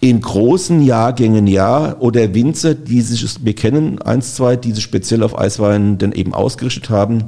in 0.00 0.20
großen 0.20 0.82
Jahrgängen 0.82 1.46
ja 1.46 1.96
oder 1.98 2.34
Winzer, 2.34 2.74
die 2.74 3.00
sich, 3.00 3.44
wir 3.44 3.54
kennen 3.54 4.00
eins, 4.00 4.34
zwei, 4.34 4.56
die 4.56 4.72
sich 4.72 4.84
speziell 4.84 5.22
auf 5.22 5.37
Eiswein 5.37 5.98
dann 5.98 6.12
eben 6.12 6.34
ausgerichtet 6.34 6.88
haben, 6.88 7.26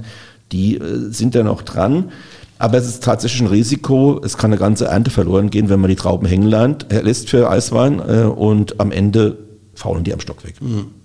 die 0.53 0.77
äh, 0.77 1.11
sind 1.11 1.35
da 1.35 1.43
noch 1.43 1.63
dran. 1.63 2.13
Aber 2.59 2.77
es 2.77 2.87
ist 2.87 3.03
tatsächlich 3.03 3.41
ein 3.41 3.47
Risiko. 3.47 4.21
Es 4.23 4.37
kann 4.37 4.53
eine 4.53 4.61
ganze 4.61 4.85
Ernte 4.85 5.11
verloren 5.11 5.49
gehen, 5.51 5.71
wenn 5.71 5.81
man 5.81 5.89
die 5.89 5.97
Trauben 5.97 6.27
hängen 6.27 6.47
lässt 6.47 7.31
für 7.31 7.51
Eiswein 7.51 8.01
äh, 8.01 8.25
und 8.25 8.81
am 8.81 8.93
Ende 8.93 9.39
faulen 9.75 10.05
die 10.05 10.13
am 10.13 10.21
Stock 10.21 10.45
weg. 10.45 10.57
Mhm. 10.61 11.00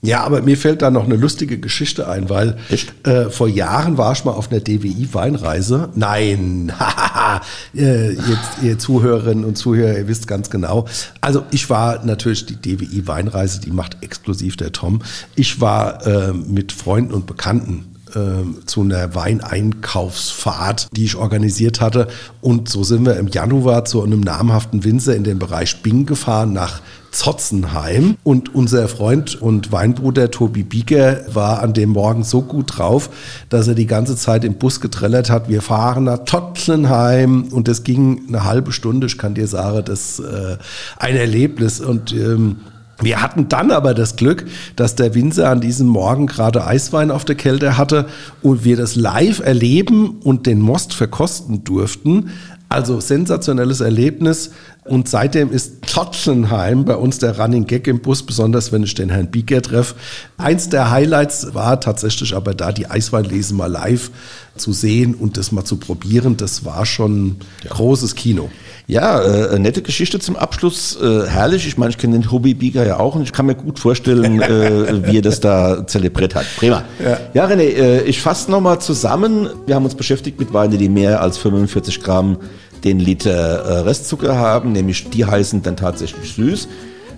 Ja, 0.00 0.22
aber 0.22 0.42
mir 0.42 0.56
fällt 0.56 0.82
da 0.82 0.92
noch 0.92 1.06
eine 1.06 1.16
lustige 1.16 1.58
Geschichte 1.58 2.06
ein, 2.06 2.30
weil 2.30 2.56
äh, 3.02 3.30
vor 3.30 3.48
Jahren 3.48 3.98
war 3.98 4.12
ich 4.12 4.24
mal 4.24 4.30
auf 4.30 4.48
einer 4.50 4.60
DWI-Weinreise. 4.60 5.88
Nein, 5.96 6.72
äh, 7.76 8.12
jetzt, 8.12 8.62
ihr 8.62 8.78
Zuhörerinnen 8.78 9.44
und 9.44 9.58
Zuhörer, 9.58 9.98
ihr 9.98 10.06
wisst 10.06 10.28
ganz 10.28 10.50
genau. 10.50 10.86
Also 11.20 11.44
ich 11.50 11.68
war 11.68 12.04
natürlich 12.04 12.46
die 12.46 12.54
DWI-Weinreise, 12.56 13.60
die 13.60 13.72
macht 13.72 13.96
exklusiv 14.00 14.56
der 14.56 14.70
Tom. 14.70 15.02
Ich 15.34 15.60
war 15.60 16.06
äh, 16.06 16.32
mit 16.32 16.70
Freunden 16.70 17.12
und 17.12 17.26
Bekannten 17.26 17.96
äh, 18.14 18.64
zu 18.66 18.82
einer 18.82 19.14
Weineinkaufsfahrt, 19.14 20.88
die 20.92 21.04
ich 21.04 21.16
organisiert 21.16 21.80
hatte. 21.80 22.08
Und 22.40 22.68
so 22.68 22.84
sind 22.84 23.06
wir 23.06 23.16
im 23.16 23.28
Januar 23.28 23.84
zu 23.84 24.02
einem 24.02 24.20
namhaften 24.20 24.84
Winzer 24.84 25.14
in 25.16 25.24
den 25.24 25.38
Bereich 25.38 25.82
Bing 25.82 26.06
gefahren 26.06 26.52
nach 26.52 26.80
Zotzenheim. 27.10 28.16
Und 28.22 28.54
unser 28.54 28.88
Freund 28.88 29.40
und 29.40 29.72
Weinbruder 29.72 30.30
Tobi 30.30 30.62
Bieger 30.62 31.22
war 31.32 31.62
an 31.62 31.72
dem 31.72 31.90
Morgen 31.90 32.24
so 32.24 32.42
gut 32.42 32.78
drauf, 32.78 33.10
dass 33.48 33.68
er 33.68 33.74
die 33.74 33.86
ganze 33.86 34.16
Zeit 34.16 34.44
im 34.44 34.54
Bus 34.54 34.80
getrellert 34.80 35.30
hat, 35.30 35.48
wir 35.48 35.62
fahren 35.62 36.04
nach 36.04 36.24
Tottenheim. 36.24 37.48
Und 37.50 37.68
das 37.68 37.84
ging 37.84 38.22
eine 38.28 38.44
halbe 38.44 38.72
Stunde. 38.72 39.06
Ich 39.06 39.18
kann 39.18 39.34
dir 39.34 39.46
sagen, 39.46 39.84
das 39.84 40.18
ist 40.18 40.26
äh, 40.26 40.58
ein 40.98 41.16
Erlebnis. 41.16 41.80
Und 41.80 42.12
ähm, 42.12 42.56
Wir 43.00 43.22
hatten 43.22 43.48
dann 43.48 43.70
aber 43.70 43.94
das 43.94 44.16
Glück, 44.16 44.46
dass 44.74 44.96
der 44.96 45.14
Winzer 45.14 45.48
an 45.50 45.60
diesem 45.60 45.86
Morgen 45.86 46.26
gerade 46.26 46.66
Eiswein 46.66 47.10
auf 47.10 47.24
der 47.24 47.36
Kälte 47.36 47.78
hatte 47.78 48.06
und 48.42 48.64
wir 48.64 48.76
das 48.76 48.96
live 48.96 49.38
erleben 49.38 50.18
und 50.24 50.46
den 50.46 50.60
Most 50.60 50.94
verkosten 50.94 51.62
durften. 51.62 52.30
Also 52.68 53.00
sensationelles 53.00 53.80
Erlebnis. 53.80 54.50
Und 54.88 55.08
seitdem 55.08 55.52
ist 55.52 55.82
Tottenheim 55.86 56.84
bei 56.84 56.96
uns 56.96 57.18
der 57.18 57.38
Running 57.38 57.66
Gag 57.66 57.86
im 57.86 58.00
Bus, 58.00 58.22
besonders 58.22 58.72
wenn 58.72 58.82
ich 58.82 58.94
den 58.94 59.10
Herrn 59.10 59.30
Bieger 59.30 59.62
treffe. 59.62 59.94
Eins 60.36 60.68
der 60.68 60.90
Highlights 60.90 61.54
war 61.54 61.80
tatsächlich 61.80 62.34
aber 62.34 62.54
da, 62.54 62.72
die 62.72 62.90
Eisweinlese 62.90 63.54
mal 63.54 63.70
live 63.70 64.10
zu 64.56 64.72
sehen 64.72 65.14
und 65.14 65.36
das 65.36 65.52
mal 65.52 65.64
zu 65.64 65.76
probieren. 65.76 66.36
Das 66.36 66.64
war 66.64 66.84
schon 66.84 67.36
ja. 67.64 67.70
großes 67.70 68.14
Kino. 68.14 68.50
Ja, 68.86 69.20
äh, 69.20 69.58
nette 69.58 69.82
Geschichte 69.82 70.18
zum 70.18 70.36
Abschluss. 70.36 70.98
Äh, 71.00 71.26
herrlich. 71.26 71.66
Ich 71.66 71.76
meine, 71.76 71.90
ich 71.90 71.98
kenne 71.98 72.18
den 72.18 72.30
Hobby 72.30 72.54
Bieger 72.54 72.86
ja 72.86 72.98
auch 72.98 73.14
und 73.14 73.22
ich 73.22 73.32
kann 73.32 73.46
mir 73.46 73.54
gut 73.54 73.78
vorstellen, 73.78 74.40
äh, 74.42 75.06
wie 75.06 75.18
er 75.18 75.22
das 75.22 75.40
da 75.40 75.86
zelebriert 75.86 76.34
hat. 76.34 76.46
Prima. 76.56 76.84
Ja, 77.02 77.20
ja 77.34 77.46
René, 77.46 77.62
äh, 77.62 78.02
ich 78.04 78.20
fasse 78.20 78.50
nochmal 78.50 78.80
zusammen. 78.80 79.48
Wir 79.66 79.74
haben 79.74 79.84
uns 79.84 79.94
beschäftigt 79.94 80.38
mit 80.38 80.52
Weinen, 80.52 80.78
die 80.78 80.88
mehr 80.88 81.20
als 81.20 81.36
45 81.38 82.02
Gramm 82.02 82.38
den 82.84 83.00
Liter 83.00 83.30
äh, 83.30 83.78
Restzucker 83.80 84.36
haben, 84.36 84.72
nämlich 84.72 85.10
die 85.10 85.24
heißen 85.24 85.62
dann 85.62 85.76
tatsächlich 85.76 86.32
süß. 86.32 86.68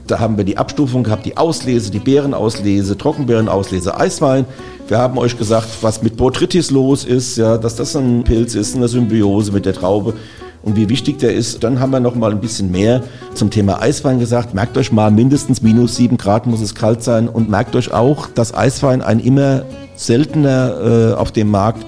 Da 0.07 0.19
haben 0.19 0.37
wir 0.37 0.45
die 0.45 0.59
Abstufung 0.59 1.05
gehabt, 1.05 1.25
die 1.25 1.37
Auslese, 1.37 1.91
die 1.91 2.01
Beerenauslese, 2.01 2.99
Trockenbeerenauslese, 2.99 3.97
Eiswein. 3.97 4.45
Wir 4.89 4.99
haben 4.99 5.19
euch 5.19 5.39
gesagt, 5.39 5.69
was 5.83 6.03
mit 6.03 6.17
Botrytis 6.17 6.73
los 6.73 7.05
ist, 7.05 7.37
ja, 7.37 7.59
dass 7.59 7.77
das 7.77 7.95
ein 7.95 8.25
Pilz 8.25 8.57
ist, 8.57 8.75
eine 8.75 8.89
Symbiose 8.89 9.53
mit 9.53 9.67
der 9.67 9.75
Traube 9.75 10.15
und 10.63 10.77
wie 10.77 10.89
wichtig 10.89 11.19
der 11.19 11.33
ist. 11.33 11.63
Dann 11.63 11.81
haben 11.81 11.93
wir 11.93 12.01
noch 12.01 12.15
mal 12.15 12.33
ein 12.33 12.41
bisschen 12.41 12.71
mehr 12.71 13.03
zum 13.35 13.51
Thema 13.51 13.81
Eiswein 13.81 14.19
gesagt. 14.19 14.53
Merkt 14.55 14.77
euch 14.77 14.91
mal, 14.93 15.11
mindestens 15.11 15.63
minus 15.63 15.97
sieben 15.97 16.17
Grad 16.17 16.47
muss 16.47 16.61
es 16.61 16.75
kalt 16.75 17.03
sein 17.03 17.29
und 17.29 17.49
merkt 17.49 17.77
euch 17.77 17.93
auch, 17.93 18.27
dass 18.27 18.55
Eiswein 18.55 19.03
ein 19.03 19.21
immer 19.21 19.63
seltener 19.95 21.13
äh, 21.13 21.15
auf 21.15 21.31
dem 21.31 21.51
Markt 21.51 21.87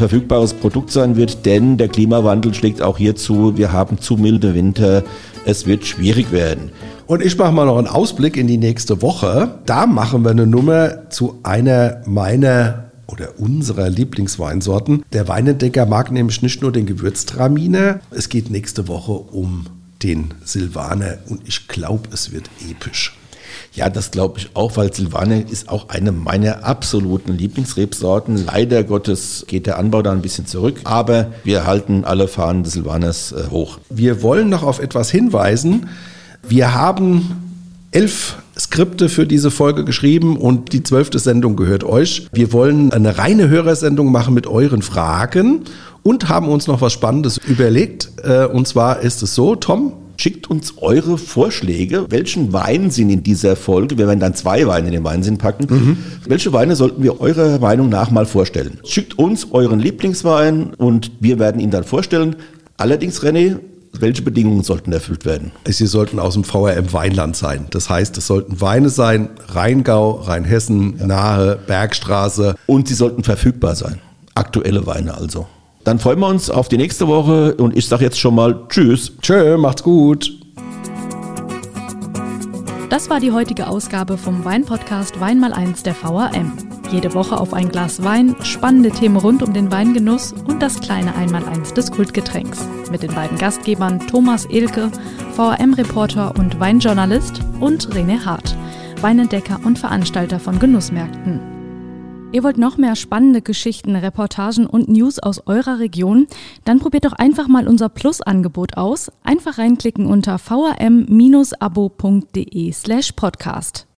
verfügbares 0.00 0.54
Produkt 0.54 0.90
sein 0.90 1.16
wird, 1.16 1.44
denn 1.44 1.76
der 1.76 1.88
Klimawandel 1.88 2.54
schlägt 2.54 2.80
auch 2.80 2.96
hier 2.96 3.16
zu. 3.16 3.58
Wir 3.58 3.70
haben 3.70 3.98
zu 3.98 4.16
milde 4.16 4.54
Winter. 4.54 5.04
Es 5.44 5.66
wird 5.66 5.84
schwierig 5.84 6.32
werden. 6.32 6.70
Und 7.06 7.22
ich 7.22 7.36
mache 7.36 7.52
mal 7.52 7.66
noch 7.66 7.76
einen 7.76 7.86
Ausblick 7.86 8.38
in 8.38 8.46
die 8.46 8.56
nächste 8.56 9.02
Woche. 9.02 9.58
Da 9.66 9.86
machen 9.86 10.22
wir 10.24 10.30
eine 10.30 10.46
Nummer 10.46 11.10
zu 11.10 11.40
einer 11.42 12.00
meiner 12.06 12.84
oder 13.08 13.38
unserer 13.38 13.90
Lieblingsweinsorten. 13.90 15.04
Der 15.12 15.28
Weinentdecker 15.28 15.84
mag 15.84 16.10
nämlich 16.10 16.40
nicht 16.40 16.62
nur 16.62 16.72
den 16.72 16.86
Gewürztraminer. 16.86 18.00
Es 18.10 18.30
geht 18.30 18.48
nächste 18.48 18.88
Woche 18.88 19.12
um 19.12 19.66
den 20.02 20.32
Silvaner 20.44 21.18
und 21.28 21.42
ich 21.46 21.68
glaube, 21.68 22.08
es 22.10 22.32
wird 22.32 22.48
episch. 22.70 23.19
Ja, 23.72 23.88
das 23.88 24.10
glaube 24.10 24.40
ich 24.40 24.50
auch, 24.54 24.76
weil 24.76 24.92
Silvaner 24.92 25.48
ist 25.48 25.68
auch 25.68 25.88
eine 25.90 26.10
meiner 26.10 26.64
absoluten 26.64 27.34
Lieblingsrebsorten. 27.34 28.46
Leider 28.46 28.82
Gottes 28.82 29.44
geht 29.46 29.66
der 29.66 29.78
Anbau 29.78 30.02
da 30.02 30.10
ein 30.10 30.22
bisschen 30.22 30.46
zurück, 30.46 30.80
aber 30.84 31.32
wir 31.44 31.66
halten 31.66 32.04
alle 32.04 32.26
Fahnen 32.26 32.64
des 32.64 32.72
Silvaners 32.72 33.32
äh, 33.32 33.50
hoch. 33.50 33.78
Wir 33.88 34.22
wollen 34.22 34.48
noch 34.48 34.64
auf 34.64 34.80
etwas 34.80 35.10
hinweisen. 35.10 35.88
Wir 36.48 36.74
haben 36.74 37.50
elf 37.92 38.38
Skripte 38.58 39.08
für 39.08 39.26
diese 39.26 39.50
Folge 39.50 39.84
geschrieben 39.84 40.36
und 40.36 40.72
die 40.72 40.82
zwölfte 40.82 41.18
Sendung 41.18 41.56
gehört 41.56 41.84
euch. 41.84 42.28
Wir 42.32 42.52
wollen 42.52 42.92
eine 42.92 43.18
reine 43.18 43.48
Hörersendung 43.48 44.10
machen 44.10 44.34
mit 44.34 44.46
euren 44.46 44.82
Fragen 44.82 45.62
und 46.02 46.28
haben 46.28 46.48
uns 46.48 46.66
noch 46.66 46.80
was 46.80 46.92
Spannendes 46.92 47.38
überlegt. 47.38 48.10
Äh, 48.22 48.46
und 48.46 48.66
zwar 48.66 49.00
ist 49.00 49.22
es 49.22 49.34
so, 49.34 49.54
Tom, 49.54 49.92
Schickt 50.20 50.50
uns 50.50 50.74
eure 50.76 51.16
Vorschläge, 51.16 52.04
welchen 52.10 52.52
Wein 52.52 52.90
sind 52.90 53.08
in 53.08 53.22
dieser 53.22 53.56
Folge, 53.56 53.96
wir 53.96 54.06
werden 54.06 54.20
dann 54.20 54.34
zwei 54.34 54.66
Weine 54.66 54.88
in 54.88 54.92
den 54.92 55.02
Weinsinn 55.02 55.38
packen, 55.38 55.66
mhm. 55.70 55.96
welche 56.26 56.52
Weine 56.52 56.76
sollten 56.76 57.02
wir 57.02 57.22
eurer 57.22 57.58
Meinung 57.58 57.88
nach 57.88 58.10
mal 58.10 58.26
vorstellen? 58.26 58.80
Schickt 58.84 59.18
uns 59.18 59.50
euren 59.52 59.80
Lieblingswein 59.80 60.74
und 60.74 61.10
wir 61.20 61.38
werden 61.38 61.58
ihn 61.58 61.70
dann 61.70 61.84
vorstellen. 61.84 62.36
Allerdings, 62.76 63.22
René, 63.22 63.60
welche 63.98 64.20
Bedingungen 64.20 64.62
sollten 64.62 64.92
erfüllt 64.92 65.24
werden? 65.24 65.52
Sie 65.64 65.86
sollten 65.86 66.18
aus 66.18 66.34
dem 66.34 66.44
VRM 66.44 66.92
Weinland 66.92 67.34
sein. 67.34 67.68
Das 67.70 67.88
heißt, 67.88 68.18
es 68.18 68.26
sollten 68.26 68.60
Weine 68.60 68.90
sein, 68.90 69.30
Rheingau, 69.48 70.10
Rheinhessen, 70.10 70.98
ja. 70.98 71.06
Nahe, 71.06 71.58
Bergstraße. 71.66 72.56
Und 72.66 72.88
sie 72.88 72.94
sollten 72.94 73.24
verfügbar 73.24 73.74
sein. 73.74 74.00
Aktuelle 74.34 74.84
Weine 74.84 75.14
also. 75.14 75.46
Dann 75.84 75.98
freuen 75.98 76.20
wir 76.20 76.28
uns 76.28 76.50
auf 76.50 76.68
die 76.68 76.76
nächste 76.76 77.08
Woche 77.08 77.54
und 77.54 77.76
ich 77.76 77.86
sage 77.86 78.04
jetzt 78.04 78.20
schon 78.20 78.34
mal 78.34 78.66
Tschüss. 78.68 79.12
Tschö, 79.22 79.56
macht's 79.56 79.82
gut. 79.82 80.32
Das 82.90 83.08
war 83.08 83.20
die 83.20 83.32
heutige 83.32 83.68
Ausgabe 83.68 84.18
vom 84.18 84.44
Weinpodcast 84.44 85.20
Wein 85.20 85.38
mal 85.38 85.52
eins 85.52 85.82
der 85.82 85.94
VAM. 86.02 86.52
Jede 86.90 87.14
Woche 87.14 87.38
auf 87.38 87.54
ein 87.54 87.68
Glas 87.68 88.02
Wein, 88.02 88.34
spannende 88.42 88.90
Themen 88.90 89.16
rund 89.16 89.44
um 89.44 89.54
den 89.54 89.70
Weingenuss 89.70 90.34
und 90.48 90.60
das 90.60 90.80
kleine 90.80 91.14
Einmaleins 91.14 91.72
des 91.72 91.92
Kultgetränks. 91.92 92.66
Mit 92.90 93.04
den 93.04 93.14
beiden 93.14 93.38
Gastgebern 93.38 94.00
Thomas 94.08 94.44
Ilke, 94.46 94.90
VAM-Reporter 95.36 96.34
und 96.36 96.58
Weinjournalist 96.58 97.40
und 97.60 97.88
René 97.94 98.24
Hart, 98.24 98.56
Weinentdecker 99.00 99.60
und 99.64 99.78
Veranstalter 99.78 100.40
von 100.40 100.58
Genussmärkten. 100.58 101.59
Ihr 102.32 102.44
wollt 102.44 102.58
noch 102.58 102.76
mehr 102.76 102.94
spannende 102.94 103.42
Geschichten, 103.42 103.96
Reportagen 103.96 104.68
und 104.68 104.88
News 104.88 105.18
aus 105.18 105.48
eurer 105.48 105.80
Region? 105.80 106.28
Dann 106.64 106.78
probiert 106.78 107.04
doch 107.04 107.14
einfach 107.14 107.48
mal 107.48 107.66
unser 107.66 107.88
Plus-Angebot 107.88 108.76
aus. 108.76 109.10
Einfach 109.24 109.58
reinklicken 109.58 110.06
unter 110.06 110.38
vam-abo.de 110.38 111.52
slash 112.72 113.10
podcast. 113.12 113.88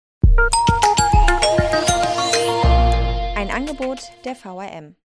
Ein 3.36 3.50
Angebot 3.50 3.98
der 4.24 4.34
VRM. 4.34 4.96